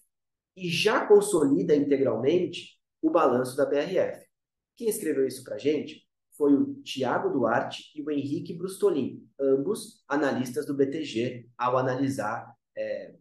[0.53, 4.21] E já consolida integralmente o balanço da BRF.
[4.75, 6.05] Quem escreveu isso para a gente
[6.35, 13.15] foi o Tiago Duarte e o Henrique Brustolin, ambos analistas do BTG, ao analisar, é,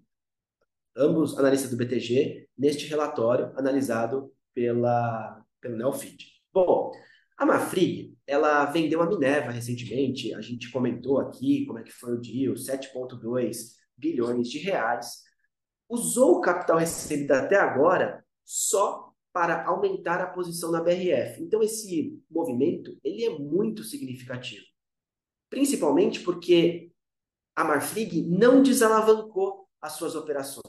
[0.97, 6.33] ambos analistas do BTG, neste relatório analisado pela, pelo Neofeed.
[6.53, 6.91] Bom,
[7.37, 12.15] a Mafrig, ela vendeu a Minerva recentemente, a gente comentou aqui como é que foi
[12.15, 15.23] o deal, 7,2 bilhões de reais,
[15.89, 21.43] usou o capital recebido até agora só para aumentar a posição na BRF.
[21.43, 24.65] Então esse movimento ele é muito significativo,
[25.49, 26.93] principalmente porque
[27.57, 30.63] a Marfrig não desalavancou as suas operações.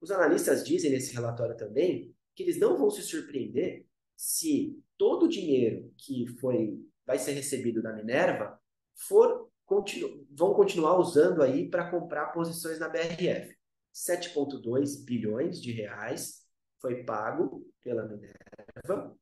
[0.00, 5.28] Os analistas dizem nesse relatório também que eles não vão se surpreender se todo o
[5.28, 8.58] dinheiro que foi vai ser recebido da Minerva
[8.94, 13.54] for continu, vão continuar usando aí para comprar posições na BRF.
[13.94, 16.46] 7,2 bilhões de reais
[16.80, 19.16] foi pago pela Minerva.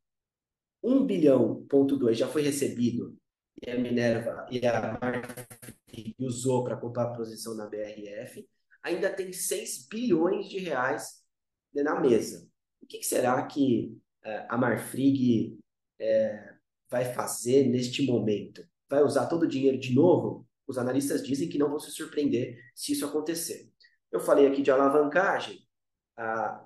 [0.83, 3.17] 1 bilhão ponto 2 já foi recebido
[3.63, 8.47] e a Minerva e a Marfrig usou para comprar a posição na BRF.
[8.83, 11.25] Ainda tem 6 bilhões de reais
[11.73, 12.47] na mesa.
[12.83, 15.59] O que, será que uh, a Marfrig
[16.05, 16.55] uh,
[16.91, 18.65] vai fazer neste momento?
[18.89, 20.47] Vai usar todo o dinheiro de novo?
[20.67, 23.71] Os analistas dizem que não vão se surpreender se isso acontecer.
[24.13, 25.59] Eu falei aqui de alavancagem.
[26.17, 26.65] A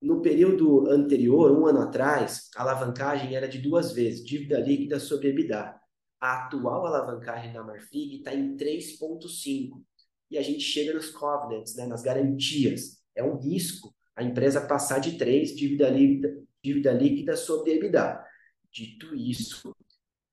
[0.00, 5.28] no período anterior, um ano atrás, a alavancagem era de duas vezes, dívida líquida sobre
[5.28, 5.74] EBITDA.
[6.20, 9.82] A atual alavancagem da Marfrig está em 3,5.
[10.30, 12.98] E a gente chega nos covenants, né, nas garantias.
[13.14, 18.24] É um risco a empresa passar de 3 dívida líquida, dívida líquida sobre EBITDA.
[18.72, 19.74] Dito isso,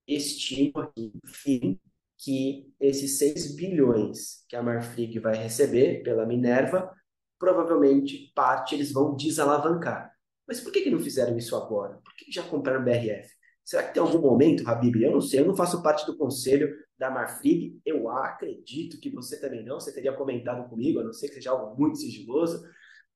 [0.08, 1.80] estimo aqui, enfim,
[2.17, 6.93] que esses 6 bilhões que a Marfrig vai receber pela Minerva
[7.38, 10.12] provavelmente parte eles vão desalavancar.
[10.48, 12.00] Mas por que, que não fizeram isso agora?
[12.04, 13.30] Por que já compraram BRF?
[13.63, 15.02] Será que tem algum momento, Habib?
[15.02, 19.39] Eu não sei, eu não faço parte do conselho da Marfrig, eu acredito que você
[19.41, 22.63] também não, você teria comentado comigo, a não ser que seja algo muito sigiloso,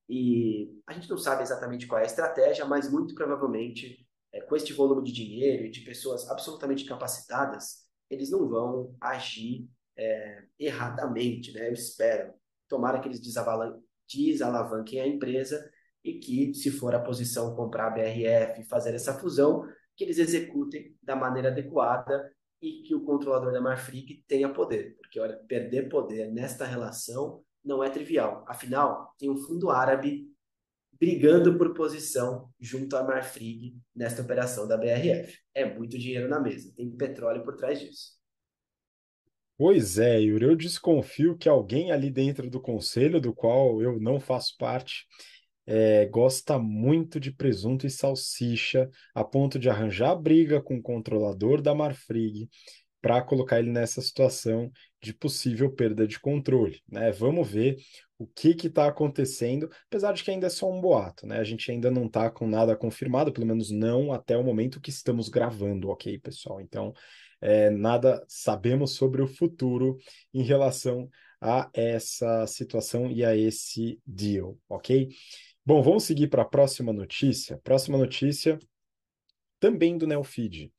[0.08, 4.56] e a gente não sabe exatamente qual é a estratégia, mas muito provavelmente, é, com
[4.56, 11.52] este volume de dinheiro e de pessoas absolutamente capacitadas, eles não vão agir é, erradamente,
[11.52, 11.68] né?
[11.68, 12.32] Eu espero.
[12.68, 15.70] Tomara que eles desalavanquem a empresa
[16.04, 19.66] e que, se for a posição comprar a BRF e fazer essa fusão,
[19.96, 24.96] que eles executem da maneira adequada e que o controlador da Marfrig tenha poder.
[24.96, 28.44] Porque, olha, perder poder nesta relação não é trivial.
[28.48, 30.29] Afinal, tem um fundo árabe
[31.00, 35.38] brigando por posição junto à Marfrig nesta operação da BRF.
[35.54, 38.20] É muito dinheiro na mesa, tem petróleo por trás disso.
[39.56, 44.18] Pois é, Yuri, eu desconfio que alguém ali dentro do conselho, do qual eu não
[44.18, 45.06] faço parte,
[45.66, 51.60] é, gosta muito de presunto e salsicha, a ponto de arranjar briga com o controlador
[51.60, 52.48] da Marfrig
[53.00, 54.70] para colocar ele nessa situação
[55.02, 56.80] de possível perda de controle.
[56.88, 57.10] Né?
[57.12, 57.76] Vamos ver
[58.18, 61.38] o que está acontecendo, apesar de que ainda é só um boato, né?
[61.38, 64.90] A gente ainda não está com nada confirmado, pelo menos não até o momento que
[64.90, 66.60] estamos gravando, ok, pessoal?
[66.60, 66.92] Então,
[67.40, 69.96] é, nada sabemos sobre o futuro
[70.34, 71.08] em relação
[71.40, 75.08] a essa situação e a esse deal, ok?
[75.64, 77.58] Bom, vamos seguir para a próxima notícia.
[77.64, 78.58] Próxima notícia
[79.58, 80.70] também do Neofeed.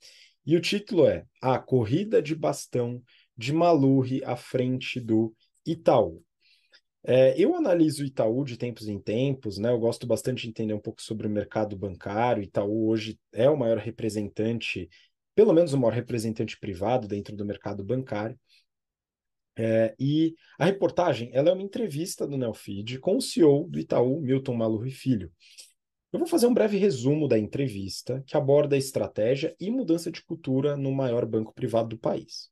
[0.45, 3.01] E o título é A Corrida de Bastão
[3.37, 5.33] de Malurri à frente do
[5.65, 6.23] Itaú.
[7.03, 9.71] É, eu analiso o Itaú de tempos em tempos, né?
[9.71, 12.43] Eu gosto bastante de entender um pouco sobre o mercado bancário.
[12.43, 14.87] Itaú hoje é o maior representante
[15.35, 18.37] pelo menos o maior representante privado dentro do mercado bancário.
[19.57, 24.21] É, e a reportagem ela é uma entrevista do Neofeed com o CEO do Itaú,
[24.21, 25.31] Milton Malurri Filho.
[26.11, 30.21] Eu vou fazer um breve resumo da entrevista que aborda a estratégia e mudança de
[30.21, 32.49] cultura no maior banco privado do país.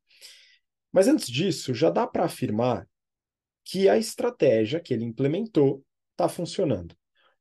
[0.94, 2.88] Mas antes disso, já dá para afirmar
[3.66, 6.96] que a estratégia que ele implementou está funcionando.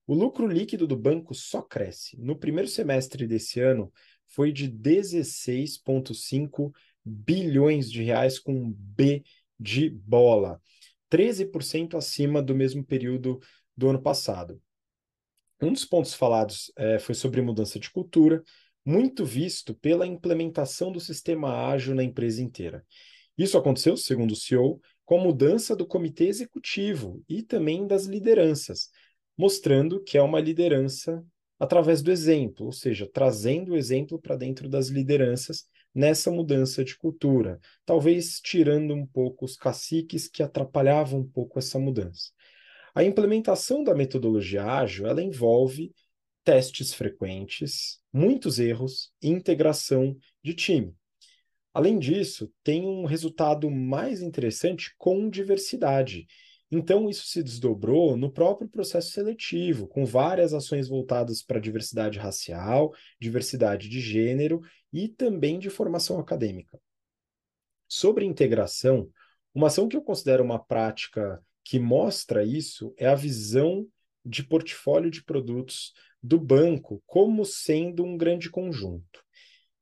[0.06, 2.18] O lucro líquido do banco só cresce.
[2.18, 3.92] No primeiro semestre desse ano,
[4.26, 6.72] foi de 16,5
[7.04, 9.22] bilhões de reais com B
[9.58, 10.60] de bola,
[11.10, 13.40] 13% acima do mesmo período
[13.76, 14.60] do ano passado.
[15.60, 18.42] Um dos pontos falados é, foi sobre mudança de cultura,
[18.84, 22.84] muito visto pela implementação do sistema ágil na empresa inteira.
[23.36, 28.88] Isso aconteceu, segundo o CEO, com a mudança do comitê executivo e também das lideranças,
[29.36, 31.24] mostrando que é uma liderança
[31.58, 36.96] através do exemplo, ou seja, trazendo o exemplo para dentro das lideranças nessa mudança de
[36.96, 42.30] cultura, talvez tirando um pouco os caciques que atrapalhavam um pouco essa mudança.
[42.94, 45.92] A implementação da metodologia ágil, ela envolve
[46.44, 50.94] testes frequentes, muitos erros e integração de time.
[51.74, 56.26] Além disso, tem um resultado mais interessante com diversidade.
[56.70, 62.92] Então, isso se desdobrou no próprio processo seletivo, com várias ações voltadas para diversidade racial,
[63.20, 64.60] diversidade de gênero
[64.92, 66.80] e também de formação acadêmica.
[67.86, 69.10] Sobre integração,
[69.54, 73.86] uma ação que eu considero uma prática que mostra isso é a visão
[74.24, 79.22] de portfólio de produtos do banco como sendo um grande conjunto.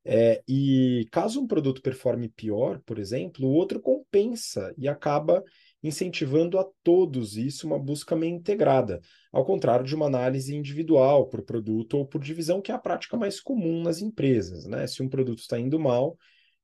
[0.04, 5.44] É, e caso um produto performe pior, por exemplo, o outro compensa e acaba
[5.80, 9.00] incentivando a todos isso uma busca meio integrada,
[9.32, 13.16] ao contrário de uma análise individual por produto ou por divisão, que é a prática
[13.16, 14.66] mais comum nas empresas.
[14.66, 14.88] Né?
[14.88, 16.18] Se um produto está indo mal,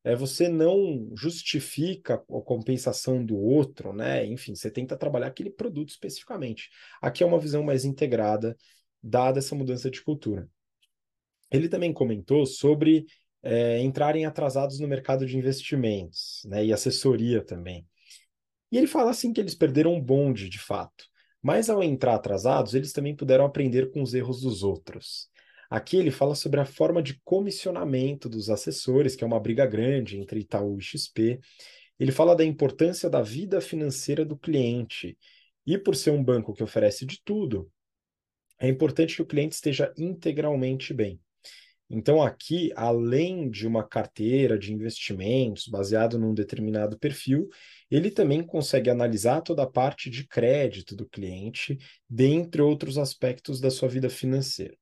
[0.04, 4.26] é, você não justifica a compensação do outro, né?
[4.26, 6.70] Enfim, você tenta trabalhar aquele produto especificamente.
[7.00, 8.56] Aqui é uma visão mais integrada,
[9.02, 10.48] dada essa mudança de cultura.
[11.50, 13.06] Ele também comentou sobre
[13.42, 16.64] é, entrarem atrasados no mercado de investimentos, né?
[16.64, 17.86] E assessoria também.
[18.70, 21.04] E ele fala assim que eles perderam um bonde, de fato.
[21.42, 25.28] Mas ao entrar atrasados, eles também puderam aprender com os erros dos outros.
[25.72, 30.18] Aqui ele fala sobre a forma de comissionamento dos assessores, que é uma briga grande
[30.18, 31.40] entre Itaú e XP.
[31.98, 35.16] Ele fala da importância da vida financeira do cliente.
[35.66, 37.72] E por ser um banco que oferece de tudo,
[38.60, 41.18] é importante que o cliente esteja integralmente bem.
[41.88, 47.48] Então, aqui, além de uma carteira de investimentos baseado num determinado perfil,
[47.90, 53.70] ele também consegue analisar toda a parte de crédito do cliente, dentre outros aspectos da
[53.70, 54.81] sua vida financeira.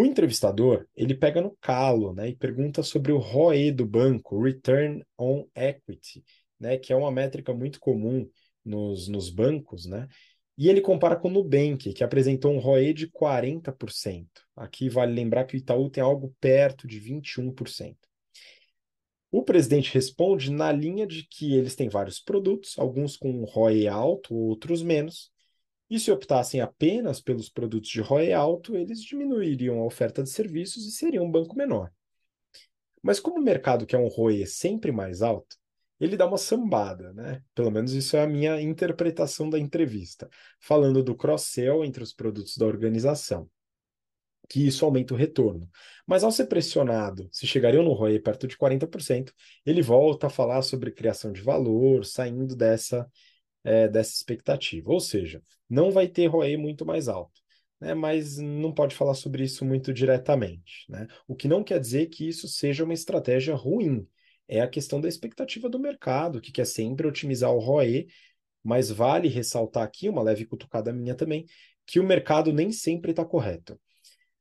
[0.00, 5.04] O entrevistador, ele pega no calo, né, e pergunta sobre o ROE do banco, Return
[5.18, 6.24] on Equity,
[6.58, 8.26] né, que é uma métrica muito comum
[8.64, 10.08] nos, nos bancos, né,
[10.56, 14.26] e ele compara com o Nubank, que apresentou um ROE de 40%.
[14.56, 17.94] Aqui vale lembrar que o Itaú tem algo perto de 21%.
[19.30, 24.34] O presidente responde na linha de que eles têm vários produtos, alguns com ROE alto,
[24.34, 25.30] outros menos,
[25.90, 30.86] e se optassem apenas pelos produtos de ROE alto, eles diminuiriam a oferta de serviços
[30.86, 31.92] e seriam um banco menor.
[33.02, 35.56] Mas como o mercado quer um ROE sempre mais alto,
[35.98, 37.42] ele dá uma sambada, né?
[37.54, 42.56] Pelo menos isso é a minha interpretação da entrevista, falando do cross-sell entre os produtos
[42.56, 43.50] da organização,
[44.48, 45.68] que isso aumenta o retorno.
[46.06, 49.32] Mas ao ser pressionado, se chegariam no ROE perto de 40%,
[49.66, 53.06] ele volta a falar sobre criação de valor, saindo dessa
[53.64, 54.90] é, dessa expectativa.
[54.90, 57.40] Ou seja, não vai ter ROE muito mais alto.
[57.80, 60.84] Né, mas não pode falar sobre isso muito diretamente.
[60.88, 61.06] Né?
[61.26, 64.06] O que não quer dizer que isso seja uma estratégia ruim.
[64.46, 68.06] É a questão da expectativa do mercado, que quer sempre otimizar o ROE,
[68.62, 71.46] mas vale ressaltar aqui, uma leve cutucada minha também,
[71.86, 73.80] que o mercado nem sempre está correto.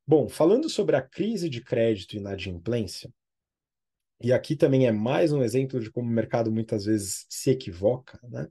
[0.05, 3.13] Bom, falando sobre a crise de crédito e inadimplência,
[4.21, 8.19] e aqui também é mais um exemplo de como o mercado muitas vezes se equivoca,
[8.23, 8.47] né?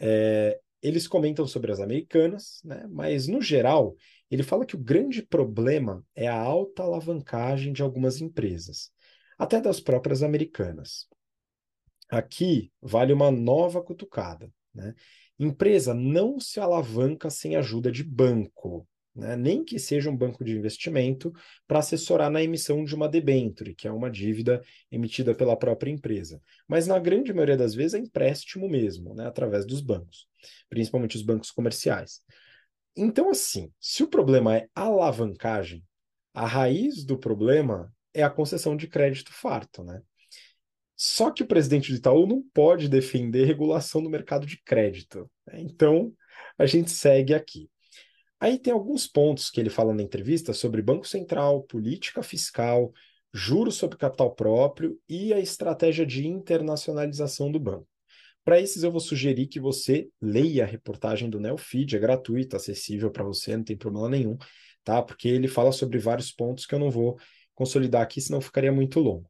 [0.00, 2.86] É, eles comentam sobre as americanas, né?
[2.88, 3.96] mas no geral,
[4.30, 8.90] ele fala que o grande problema é a alta alavancagem de algumas empresas,
[9.36, 11.06] até das próprias americanas.
[12.10, 14.50] Aqui vale uma nova cutucada.
[14.74, 14.94] Né?
[15.38, 18.86] Empresa não se alavanca sem ajuda de banco
[19.18, 19.36] né?
[19.36, 21.32] nem que seja um banco de investimento,
[21.66, 26.40] para assessorar na emissão de uma debenture, que é uma dívida emitida pela própria empresa.
[26.66, 29.26] Mas na grande maioria das vezes é empréstimo mesmo, né?
[29.26, 30.28] através dos bancos,
[30.68, 32.20] principalmente os bancos comerciais.
[32.96, 35.84] Então, assim, se o problema é alavancagem,
[36.32, 40.00] a raiz do problema é a concessão de crédito farto, né?
[40.96, 45.30] Só que o presidente do Itaú não pode defender regulação do mercado de crédito.
[45.46, 45.60] Né?
[45.60, 46.12] Então,
[46.58, 47.70] a gente segue aqui.
[48.40, 52.92] Aí tem alguns pontos que ele fala na entrevista sobre Banco Central, política fiscal,
[53.32, 57.86] juros sobre capital próprio e a estratégia de internacionalização do banco.
[58.44, 63.10] Para esses, eu vou sugerir que você leia a reportagem do Neofeed, é gratuito, acessível
[63.10, 64.38] para você, não tem problema nenhum,
[64.82, 65.02] tá?
[65.02, 67.18] Porque ele fala sobre vários pontos que eu não vou
[67.54, 69.28] consolidar aqui, senão ficaria muito longo.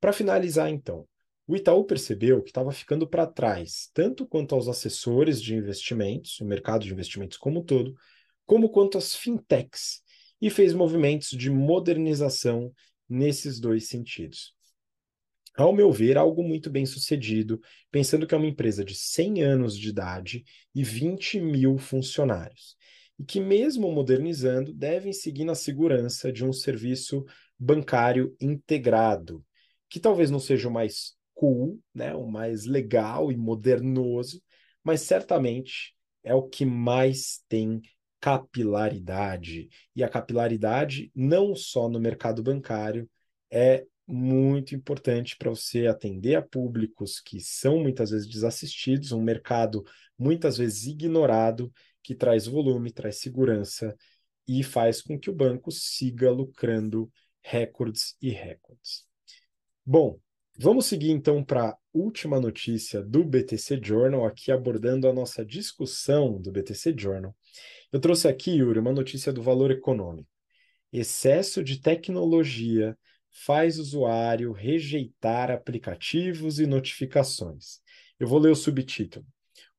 [0.00, 1.04] Para finalizar, então,
[1.48, 6.44] o Itaú percebeu que estava ficando para trás, tanto quanto aos assessores de investimentos, o
[6.44, 7.92] mercado de investimentos como um todo,
[8.50, 10.02] como quanto às fintechs,
[10.42, 12.74] e fez movimentos de modernização
[13.08, 14.52] nesses dois sentidos.
[15.56, 17.60] Ao meu ver, algo muito bem sucedido,
[17.92, 20.42] pensando que é uma empresa de 100 anos de idade
[20.74, 22.76] e 20 mil funcionários,
[23.16, 27.24] e que, mesmo modernizando, devem seguir na segurança de um serviço
[27.56, 29.46] bancário integrado,
[29.88, 34.42] que talvez não seja o mais cool, né, o mais legal e modernoso,
[34.82, 35.94] mas certamente
[36.24, 37.80] é o que mais tem
[38.20, 39.68] capilaridade.
[39.94, 43.08] E a capilaridade, não só no mercado bancário,
[43.50, 49.84] é muito importante para você atender a públicos que são muitas vezes desassistidos, um mercado
[50.18, 53.96] muitas vezes ignorado, que traz volume, traz segurança
[54.46, 57.10] e faz com que o banco siga lucrando
[57.42, 59.04] recordes e recordes.
[59.84, 60.18] Bom,
[60.58, 66.40] vamos seguir então para a última notícia do BTC Journal, aqui abordando a nossa discussão
[66.40, 67.34] do BTC Journal.
[67.92, 70.28] Eu trouxe aqui, Yuri, uma notícia do valor econômico.
[70.92, 72.96] Excesso de tecnologia
[73.30, 77.80] faz usuário rejeitar aplicativos e notificações.
[78.18, 79.26] Eu vou ler o subtítulo.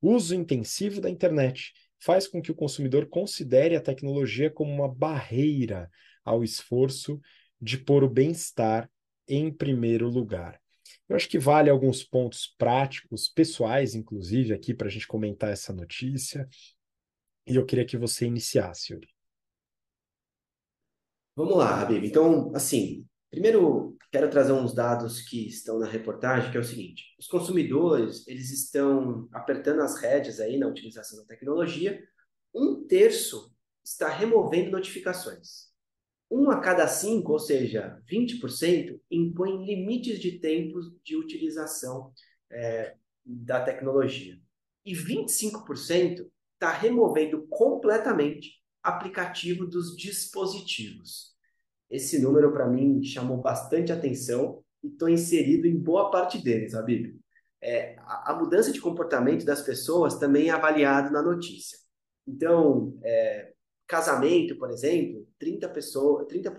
[0.00, 5.90] Uso intensivo da internet faz com que o consumidor considere a tecnologia como uma barreira
[6.24, 7.20] ao esforço
[7.60, 8.90] de pôr o bem-estar
[9.28, 10.60] em primeiro lugar.
[11.08, 15.72] Eu acho que vale alguns pontos práticos, pessoais, inclusive, aqui para a gente comentar essa
[15.72, 16.48] notícia.
[17.46, 19.08] E eu queria que você iniciasse, Yuri.
[21.34, 22.04] Vamos lá, Habib.
[22.04, 27.14] Então, assim, Primeiro, quero trazer uns dados que estão na reportagem, que é o seguinte:
[27.18, 31.98] os consumidores eles estão apertando as rédeas aí na utilização da tecnologia.
[32.54, 33.50] Um terço
[33.82, 35.72] está removendo notificações.
[36.30, 42.12] Um a cada cinco, ou seja, 20%, impõe limites de tempos de utilização
[42.50, 44.38] é, da tecnologia.
[44.84, 46.28] E 25%
[46.62, 51.32] está removendo completamente aplicativo dos dispositivos.
[51.90, 57.18] Esse número, para mim, chamou bastante atenção e estou inserido em boa parte deles, sabe?
[57.60, 61.76] É, a, a, mudança de comportamento das pessoas também é avaliado na notícia.
[62.26, 63.52] Então, é,
[63.86, 66.54] casamento, por exemplo, 30%, pessoa, 30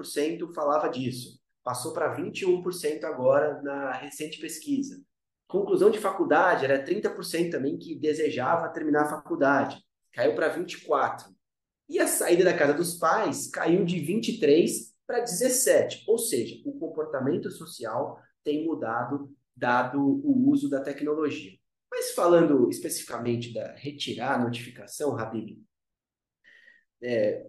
[0.54, 1.40] falava disso.
[1.64, 5.02] Passou para 21% agora na recente pesquisa.
[5.48, 9.84] Conclusão de faculdade, era 30% também que desejava terminar a faculdade.
[10.14, 11.34] Caiu para 24%.
[11.90, 16.06] E a saída da casa dos pais caiu de 23% para 17.
[16.08, 21.52] Ou seja, o comportamento social tem mudado dado o uso da tecnologia.
[21.92, 25.62] Mas falando especificamente da retirar a notificação, Habib,
[27.02, 27.46] é,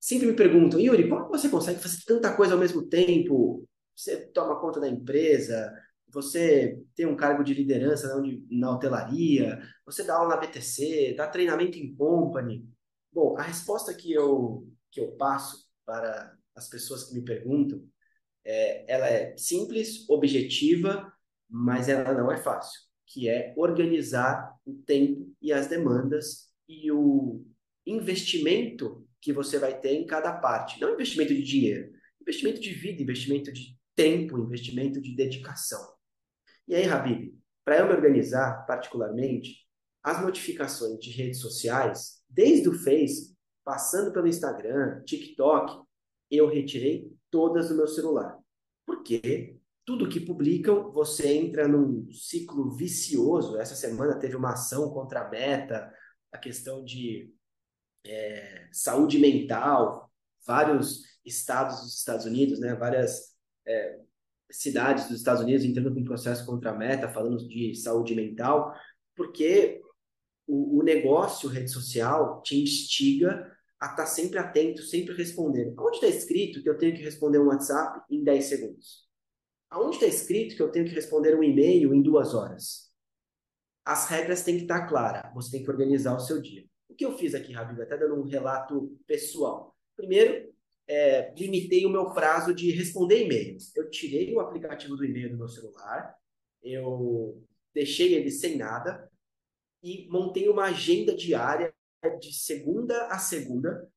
[0.00, 3.68] sempre me perguntam, Yuri, como você consegue fazer tanta coisa ao mesmo tempo?
[3.94, 5.72] Você toma conta da empresa,
[6.12, 8.08] você tem um cargo de liderança
[8.50, 12.68] na, hotelaria, você dá aula na BTC, dá treinamento em company.
[13.10, 17.82] Bom, a resposta que eu, que eu passo para as pessoas que me perguntam,
[18.44, 21.10] é, ela é simples, objetiva,
[21.48, 27.44] mas ela não é fácil, que é organizar o tempo e as demandas e o
[27.86, 30.80] investimento que você vai ter em cada parte.
[30.80, 35.80] Não investimento de dinheiro, investimento de vida, investimento de tempo, investimento de dedicação.
[36.72, 39.58] E aí, Habib, para eu me organizar particularmente,
[40.02, 45.84] as notificações de redes sociais, desde o Face, passando pelo Instagram, TikTok,
[46.30, 48.38] eu retirei todas do meu celular.
[48.86, 53.58] Porque tudo que publicam, você entra num ciclo vicioso.
[53.58, 55.94] Essa semana teve uma ação contra a Meta,
[56.32, 57.30] a questão de
[58.02, 60.10] é, saúde mental,
[60.46, 64.00] vários estados dos Estados Unidos, né, várias é,
[64.52, 68.74] cidades dos Estados Unidos entrando com um processo contra a Meta, falando de saúde mental,
[69.16, 69.80] porque
[70.46, 73.50] o, o negócio rede social te instiga
[73.80, 75.74] a estar tá sempre atento, sempre respondendo.
[75.78, 79.08] Onde está escrito que eu tenho que responder um WhatsApp em 10 segundos?
[79.70, 82.92] Aonde está escrito que eu tenho que responder um e-mail em duas horas?
[83.84, 85.34] As regras têm que estar tá claras.
[85.34, 86.64] Você tem que organizar o seu dia.
[86.88, 89.74] O que eu fiz aqui, Rabib, até dando um relato pessoal.
[89.96, 90.51] Primeiro,
[90.92, 93.74] é, limitei o meu prazo de responder e-mails.
[93.74, 96.14] Eu tirei o aplicativo do e-mail do meu celular,
[96.62, 99.10] eu deixei ele sem nada
[99.82, 101.74] e montei uma agenda diária
[102.20, 103.90] de segunda a segunda.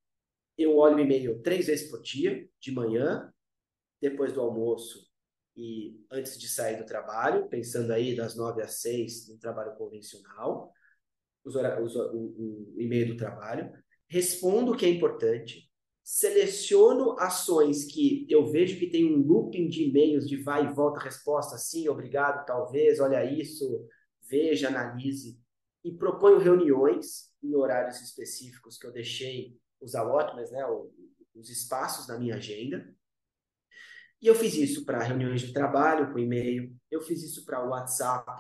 [0.58, 3.30] Eu olho o e-mail três vezes por dia, de manhã,
[4.02, 5.06] depois do almoço
[5.58, 10.72] e antes de sair do trabalho, pensando aí das nove às seis no trabalho convencional,
[11.44, 13.70] os os, o, o e-mail do trabalho.
[14.08, 15.70] Respondo o que é importante,
[16.06, 21.00] seleciono ações que eu vejo que tem um looping de e-mails de vai e volta,
[21.00, 23.88] resposta, sim, obrigado, talvez, olha isso,
[24.30, 25.42] veja, analise,
[25.84, 30.64] e proponho reuniões em horários específicos que eu deixei os allotments, né,
[31.34, 32.88] os espaços na minha agenda.
[34.22, 38.32] E eu fiz isso para reuniões de trabalho com e-mail, eu fiz isso para WhatsApp.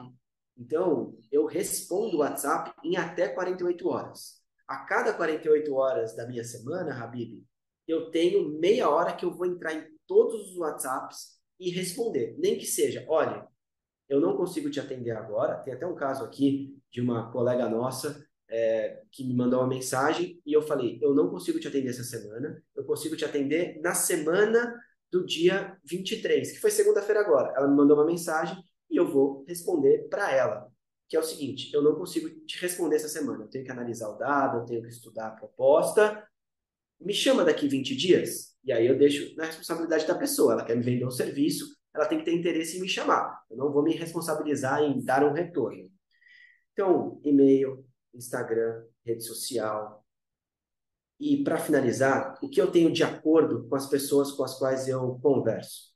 [0.56, 4.40] Então, eu respondo o WhatsApp em até 48 horas.
[4.68, 7.44] A cada 48 horas da minha semana, Habib,
[7.88, 12.36] eu tenho meia hora que eu vou entrar em todos os WhatsApps e responder.
[12.38, 13.48] Nem que seja, olha,
[14.08, 15.58] eu não consigo te atender agora.
[15.58, 20.40] Tem até um caso aqui de uma colega nossa é, que me mandou uma mensagem
[20.46, 23.94] e eu falei: eu não consigo te atender essa semana, eu consigo te atender na
[23.94, 24.74] semana
[25.12, 27.54] do dia 23, que foi segunda-feira agora.
[27.56, 28.58] Ela me mandou uma mensagem
[28.90, 30.68] e eu vou responder para ela,
[31.10, 34.10] que é o seguinte: eu não consigo te responder essa semana, eu tenho que analisar
[34.10, 36.24] o dado, eu tenho que estudar a proposta,
[37.00, 40.54] me chama daqui 20 dias, e aí eu deixo na responsabilidade da pessoa.
[40.54, 43.44] Ela quer me vender um serviço, ela tem que ter interesse em me chamar.
[43.50, 45.90] Eu não vou me responsabilizar em dar um retorno.
[46.74, 50.04] Então, e-mail, Instagram, rede social.
[51.20, 54.88] E para finalizar, o que eu tenho de acordo com as pessoas com as quais
[54.88, 55.94] eu converso?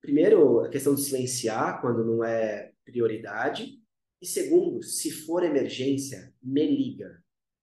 [0.00, 3.78] Primeiro, a questão de silenciar quando não é prioridade.
[4.20, 7.19] E segundo, se for emergência, me liga.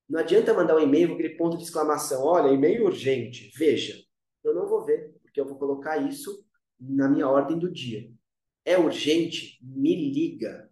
[0.09, 4.01] Não adianta mandar um e-mail com aquele ponto de exclamação: olha, e-mail urgente, veja.
[4.43, 6.45] Eu não vou ver, porque eu vou colocar isso
[6.79, 8.09] na minha ordem do dia.
[8.63, 9.57] É urgente?
[9.61, 10.69] Me liga,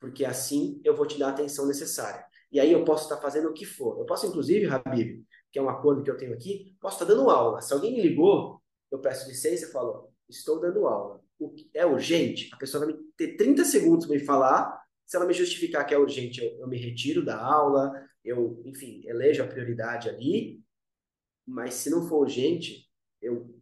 [0.00, 2.24] porque assim eu vou te dar a atenção necessária.
[2.50, 3.98] E aí eu posso estar fazendo o que for.
[3.98, 7.30] Eu posso, inclusive, Habib, que é um acordo que eu tenho aqui, posso estar dando
[7.30, 7.60] aula.
[7.60, 8.60] Se alguém me ligou,
[8.90, 11.20] eu peço licença e falo: estou dando aula.
[11.74, 12.50] é urgente?
[12.52, 14.81] A pessoa vai ter 30 segundos para me falar.
[15.06, 17.92] Se ela me justificar que é urgente, eu, eu me retiro da aula,
[18.24, 20.60] eu, enfim, elejo a prioridade ali,
[21.46, 22.88] mas se não for urgente,
[23.20, 23.54] eu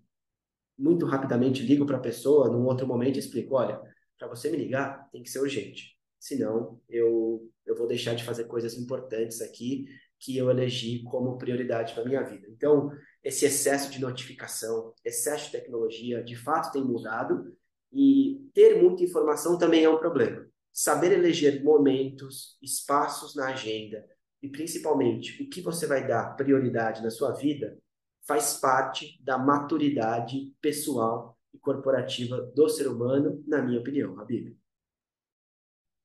[0.79, 3.81] muito rapidamente ligo para a pessoa num outro momento e explico, olha,
[4.19, 5.99] para você me ligar, tem que ser urgente.
[6.19, 9.87] Senão, eu, eu vou deixar de fazer coisas importantes aqui
[10.19, 12.47] que eu elegi como prioridade para minha vida.
[12.51, 12.91] Então,
[13.25, 17.57] esse excesso de notificação, excesso de tecnologia, de fato tem mudado
[17.91, 20.47] e ter muita informação também é um problema.
[20.73, 24.05] Saber eleger momentos, espaços na agenda,
[24.43, 27.79] e principalmente o que você vai dar prioridade na sua vida
[28.27, 34.57] faz parte da maturidade pessoal e corporativa do ser humano, na minha opinião, Habib.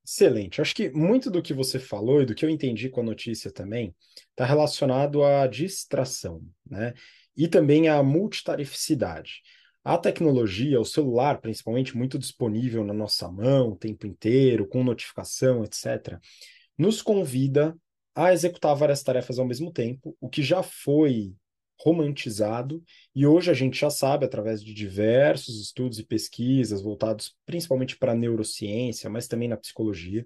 [0.06, 0.62] Excelente.
[0.62, 3.52] Acho que muito do que você falou e do que eu entendi com a notícia
[3.52, 3.96] também
[4.30, 6.94] está relacionado à distração, né?
[7.36, 9.42] E também à multitarificidade.
[9.86, 15.64] A tecnologia, o celular, principalmente, muito disponível na nossa mão o tempo inteiro, com notificação,
[15.64, 16.20] etc.,
[16.76, 17.78] nos convida
[18.16, 21.36] a executar várias tarefas ao mesmo tempo, o que já foi
[21.80, 22.84] romantizado
[23.14, 28.14] e hoje a gente já sabe, através de diversos estudos e pesquisas voltados principalmente para
[28.14, 30.26] a neurociência, mas também na psicologia,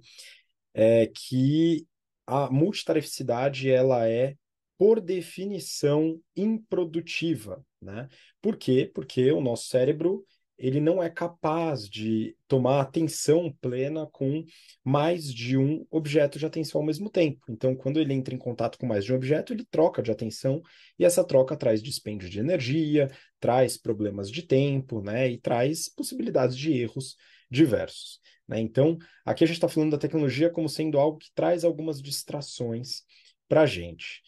[0.73, 1.85] é que
[2.25, 4.35] a multitarificidade ela é
[4.77, 8.07] por definição improdutiva, né?
[8.41, 8.89] Por quê?
[8.93, 10.25] Porque o nosso cérebro
[10.59, 14.43] ele não é capaz de tomar atenção plena com
[14.83, 17.45] mais de um objeto de atenção ao mesmo tempo.
[17.49, 20.61] Então, quando ele entra em contato com mais de um objeto, ele troca de atenção
[20.97, 23.09] e essa troca traz dispêndio de energia,
[23.39, 27.15] traz problemas de tempo, né, e traz possibilidades de erros
[27.49, 28.19] diversos.
[28.45, 28.59] Né?
[28.59, 33.03] Então, aqui a gente está falando da tecnologia como sendo algo que traz algumas distrações
[33.47, 34.21] para a gente.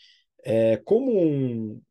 [0.43, 1.82] É, como um,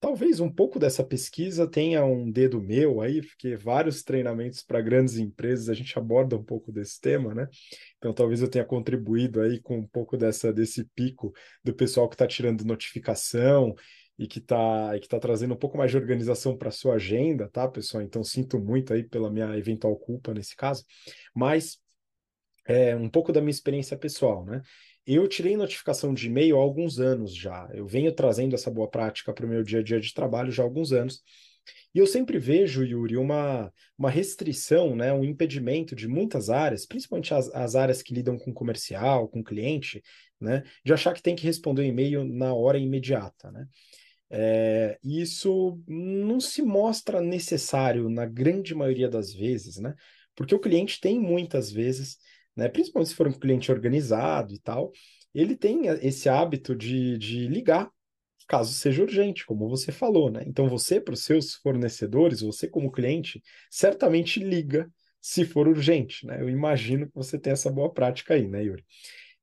[0.00, 5.16] Talvez um pouco dessa pesquisa tenha um dedo meu aí, porque vários treinamentos para grandes
[5.16, 7.48] empresas a gente aborda um pouco desse tema, né?
[7.96, 11.32] Então talvez eu tenha contribuído aí com um pouco dessa desse pico
[11.64, 13.74] do pessoal que está tirando notificação
[14.16, 17.66] e que está que tá trazendo um pouco mais de organização para sua agenda, tá,
[17.66, 18.02] pessoal?
[18.02, 20.84] Então sinto muito aí pela minha eventual culpa nesse caso,
[21.34, 21.78] mas
[22.66, 24.62] é um pouco da minha experiência pessoal, né?
[25.10, 27.66] Eu tirei notificação de e-mail há alguns anos já.
[27.72, 30.62] Eu venho trazendo essa boa prática para o meu dia a dia de trabalho já
[30.62, 31.22] há alguns anos.
[31.94, 37.32] E eu sempre vejo, Yuri, uma, uma restrição, né, um impedimento de muitas áreas, principalmente
[37.32, 40.02] as, as áreas que lidam com comercial, com cliente,
[40.38, 43.50] né, de achar que tem que responder o e-mail na hora imediata.
[43.50, 43.66] Né?
[44.30, 49.94] É, isso não se mostra necessário na grande maioria das vezes, né?
[50.36, 52.18] Porque o cliente tem muitas vezes
[52.58, 52.68] né?
[52.68, 54.92] Principalmente se for um cliente organizado e tal,
[55.34, 57.90] ele tem esse hábito de, de ligar
[58.48, 60.42] caso seja urgente, como você falou, né?
[60.46, 64.90] Então você, para os seus fornecedores, você como cliente, certamente liga
[65.20, 66.40] se for urgente, né?
[66.40, 68.84] Eu imagino que você tem essa boa prática aí, né, Yuri?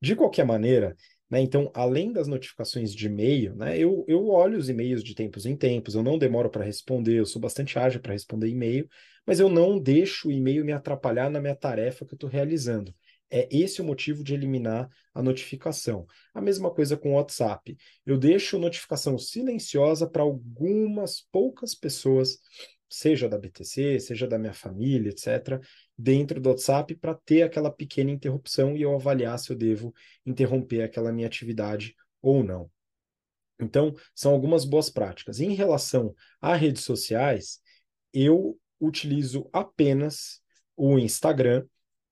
[0.02, 0.96] De qualquer maneira,
[1.30, 5.46] né, então, além das notificações de e-mail, né, eu, eu olho os e-mails de tempos
[5.46, 8.88] em tempos, eu não demoro para responder, eu sou bastante ágil para responder e-mail,
[9.26, 12.94] mas eu não deixo o e-mail me atrapalhar na minha tarefa que eu estou realizando.
[13.30, 16.06] É esse o motivo de eliminar a notificação.
[16.34, 17.76] A mesma coisa com o WhatsApp.
[18.06, 22.38] Eu deixo notificação silenciosa para algumas poucas pessoas,
[22.88, 25.60] seja da BTC, seja da minha família, etc.,
[25.98, 29.94] dentro do WhatsApp para ter aquela pequena interrupção e eu avaliar se eu devo
[30.26, 32.70] interromper aquela minha atividade ou não.
[33.60, 35.40] Então, são algumas boas práticas.
[35.40, 37.60] Em relação a redes sociais,
[38.14, 40.42] eu utilizo apenas
[40.76, 41.66] o Instagram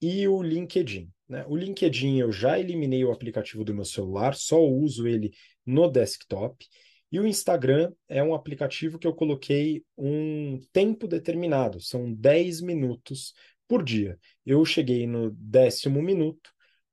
[0.04, 1.10] e o LinkedIn.
[1.30, 1.46] Né?
[1.48, 5.32] O LinkedIn eu já eliminei o aplicativo do meu celular, só uso ele
[5.66, 6.68] no desktop.
[7.10, 13.34] E o Instagram é um aplicativo que eu coloquei um tempo determinado, são 10 minutos
[13.66, 14.20] por dia.
[14.46, 16.52] Eu cheguei no décimo minuto,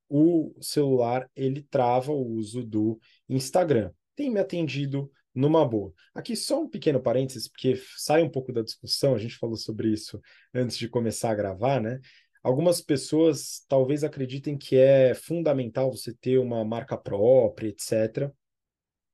[0.08, 3.90] o celular ele trava o uso do Instagram.
[4.14, 5.92] Tem me atendido numa boa.
[6.14, 9.88] Aqui só um pequeno parênteses, porque sai um pouco da discussão, a gente falou sobre
[9.88, 10.20] isso
[10.54, 11.98] antes de começar a gravar, né?
[12.42, 18.32] Algumas pessoas talvez acreditem que é fundamental você ter uma marca própria, etc.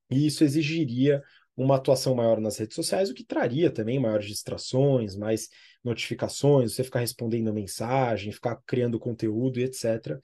[0.09, 1.21] E isso exigiria
[1.55, 5.49] uma atuação maior nas redes sociais, o que traria também maiores distrações, mais
[5.83, 10.19] notificações, você ficar respondendo mensagem, ficar criando conteúdo etc.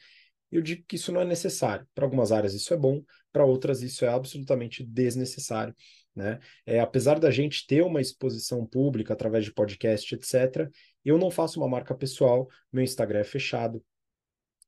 [0.51, 1.87] Eu digo que isso não é necessário.
[1.95, 5.75] Para algumas áreas isso é bom, para outras isso é absolutamente desnecessário.
[6.15, 6.39] Né?
[6.65, 10.69] É, apesar da gente ter uma exposição pública através de podcast, etc.,
[11.03, 13.83] eu não faço uma marca pessoal, meu Instagram é fechado,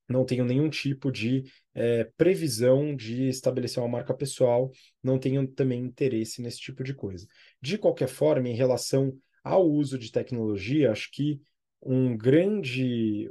[0.07, 1.43] não tenho nenhum tipo de
[1.73, 4.71] é, previsão de estabelecer uma marca pessoal,
[5.01, 7.27] não tenho também interesse nesse tipo de coisa.
[7.61, 11.41] De qualquer forma, em relação ao uso de tecnologia, acho que
[11.81, 13.29] um grande,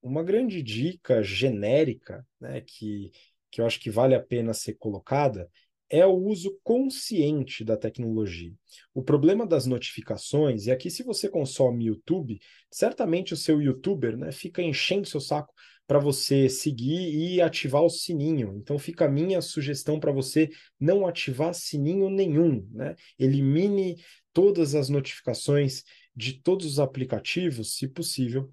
[0.00, 3.12] uma grande dica genérica, né, que,
[3.50, 5.48] que eu acho que vale a pena ser colocada,
[5.92, 8.50] é o uso consciente da tecnologia.
[8.94, 12.40] O problema das notificações, e aqui se você consome YouTube,
[12.70, 15.52] certamente o seu youtuber né, fica enchendo seu saco
[15.86, 18.56] para você seguir e ativar o sininho.
[18.56, 20.48] Então fica a minha sugestão para você
[20.80, 22.66] não ativar sininho nenhum.
[22.72, 22.96] Né?
[23.18, 25.84] Elimine todas as notificações
[26.16, 28.50] de todos os aplicativos, se possível,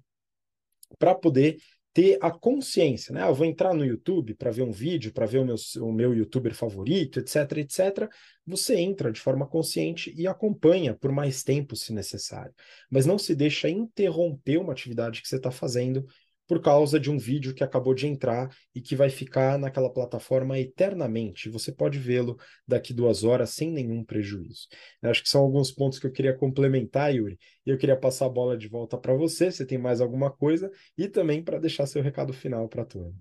[0.98, 1.56] para poder
[1.92, 3.22] ter a consciência, né?
[3.22, 5.92] Ah, eu vou entrar no YouTube para ver um vídeo, para ver o meu, o
[5.92, 8.08] meu youtuber favorito, etc, etc.
[8.46, 12.54] Você entra de forma consciente e acompanha por mais tempo, se necessário.
[12.88, 16.06] Mas não se deixa interromper uma atividade que você está fazendo
[16.50, 20.58] por causa de um vídeo que acabou de entrar e que vai ficar naquela plataforma
[20.58, 21.48] eternamente.
[21.48, 22.36] Você pode vê-lo
[22.66, 24.66] daqui duas horas sem nenhum prejuízo.
[25.00, 28.26] Eu acho que são alguns pontos que eu queria complementar, Yuri, e eu queria passar
[28.26, 29.52] a bola de volta para você.
[29.52, 33.14] Você tem mais alguma coisa e também para deixar seu recado final para a turma.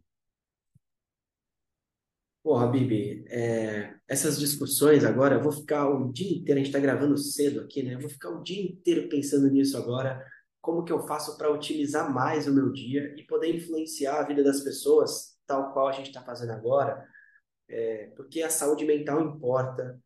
[2.42, 6.80] Porra, Bibi, é, essas discussões agora, eu vou ficar o dia inteiro, a gente está
[6.80, 7.94] gravando cedo aqui, né?
[7.94, 10.20] Eu vou ficar o dia inteiro pensando nisso agora
[10.62, 14.44] como que eu faço para otimizar mais o meu dia e poder influenciar a vida
[14.44, 17.06] das pessoas, tal qual a gente está fazendo agora,
[17.68, 20.00] é, porque a saúde mental importa,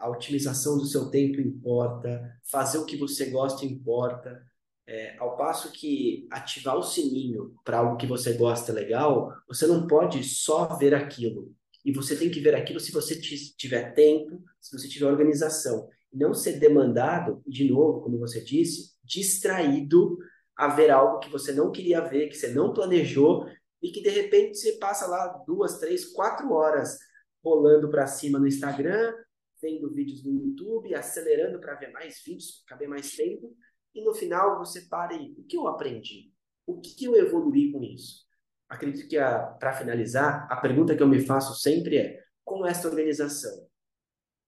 [0.00, 4.42] a otimização do seu tempo importa, fazer o que você gosta importa.
[4.86, 9.86] É, ao passo que ativar o sininho para algo que você gosta legal, você não
[9.86, 11.54] pode só ver aquilo.
[11.84, 15.88] E você tem que ver aquilo se você tiver tempo, se você tiver organização.
[16.12, 20.18] Não ser demandado, de novo, como você disse, distraído
[20.56, 23.46] a ver algo que você não queria ver, que você não planejou
[23.82, 26.98] e que de repente você passa lá duas, três, quatro horas
[27.42, 29.14] rolando para cima no Instagram,
[29.62, 33.56] vendo vídeos no YouTube, acelerando para ver mais vídeos, caber mais tempo,
[33.94, 36.32] e no final você para e o que eu aprendi?
[36.66, 38.26] O que eu evoluí com isso?
[38.68, 43.66] Acredito que para finalizar, a pergunta que eu me faço sempre é: com essa organização,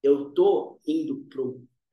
[0.03, 1.43] eu estou indo para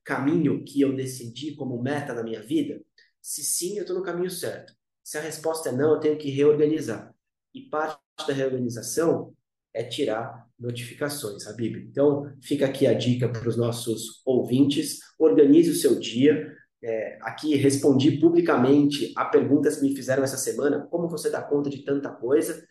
[0.08, 2.82] caminho que eu decidi como meta na minha vida?
[3.20, 4.72] Se sim, eu estou no caminho certo.
[5.04, 7.14] Se a resposta é não, eu tenho que reorganizar.
[7.54, 9.34] E parte da reorganização
[9.74, 11.76] é tirar notificações, Habib.
[11.90, 16.56] Então, fica aqui a dica para os nossos ouvintes: organize o seu dia.
[16.82, 21.68] É, aqui respondi publicamente a perguntas que me fizeram essa semana: como você dá conta
[21.68, 22.66] de tanta coisa?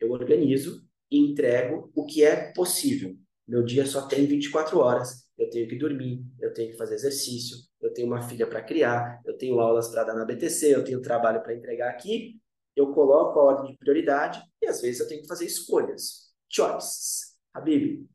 [0.00, 3.14] Eu organizo e entrego o que é possível.
[3.46, 7.56] Meu dia só tem 24 horas eu tenho que dormir, eu tenho que fazer exercício,
[7.80, 11.00] eu tenho uma filha para criar, eu tenho aulas para dar na BTC, eu tenho
[11.00, 12.40] trabalho para entregar aqui.
[12.76, 16.32] eu coloco a ordem de prioridade e às vezes eu tenho que fazer escolhas.
[16.48, 17.36] Choices.
[17.52, 18.06] Habib,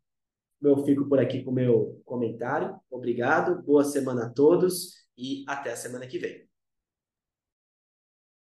[0.62, 2.80] eu fico por aqui com o meu comentário.
[2.90, 6.48] Obrigado, boa semana a todos e até a semana que vem.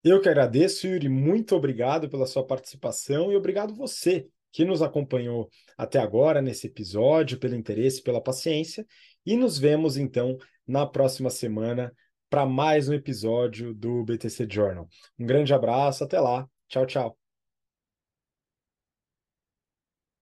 [0.04, 5.50] Eu que agradeço, Yuri, muito obrigado pela sua participação e obrigado você que nos acompanhou
[5.76, 8.86] até agora nesse episódio, pelo interesse, pela paciência,
[9.26, 11.92] e nos vemos então na próxima semana
[12.30, 14.88] para mais um episódio do BTC Journal.
[15.18, 16.48] Um grande abraço, até lá.
[16.68, 17.25] Tchau, tchau.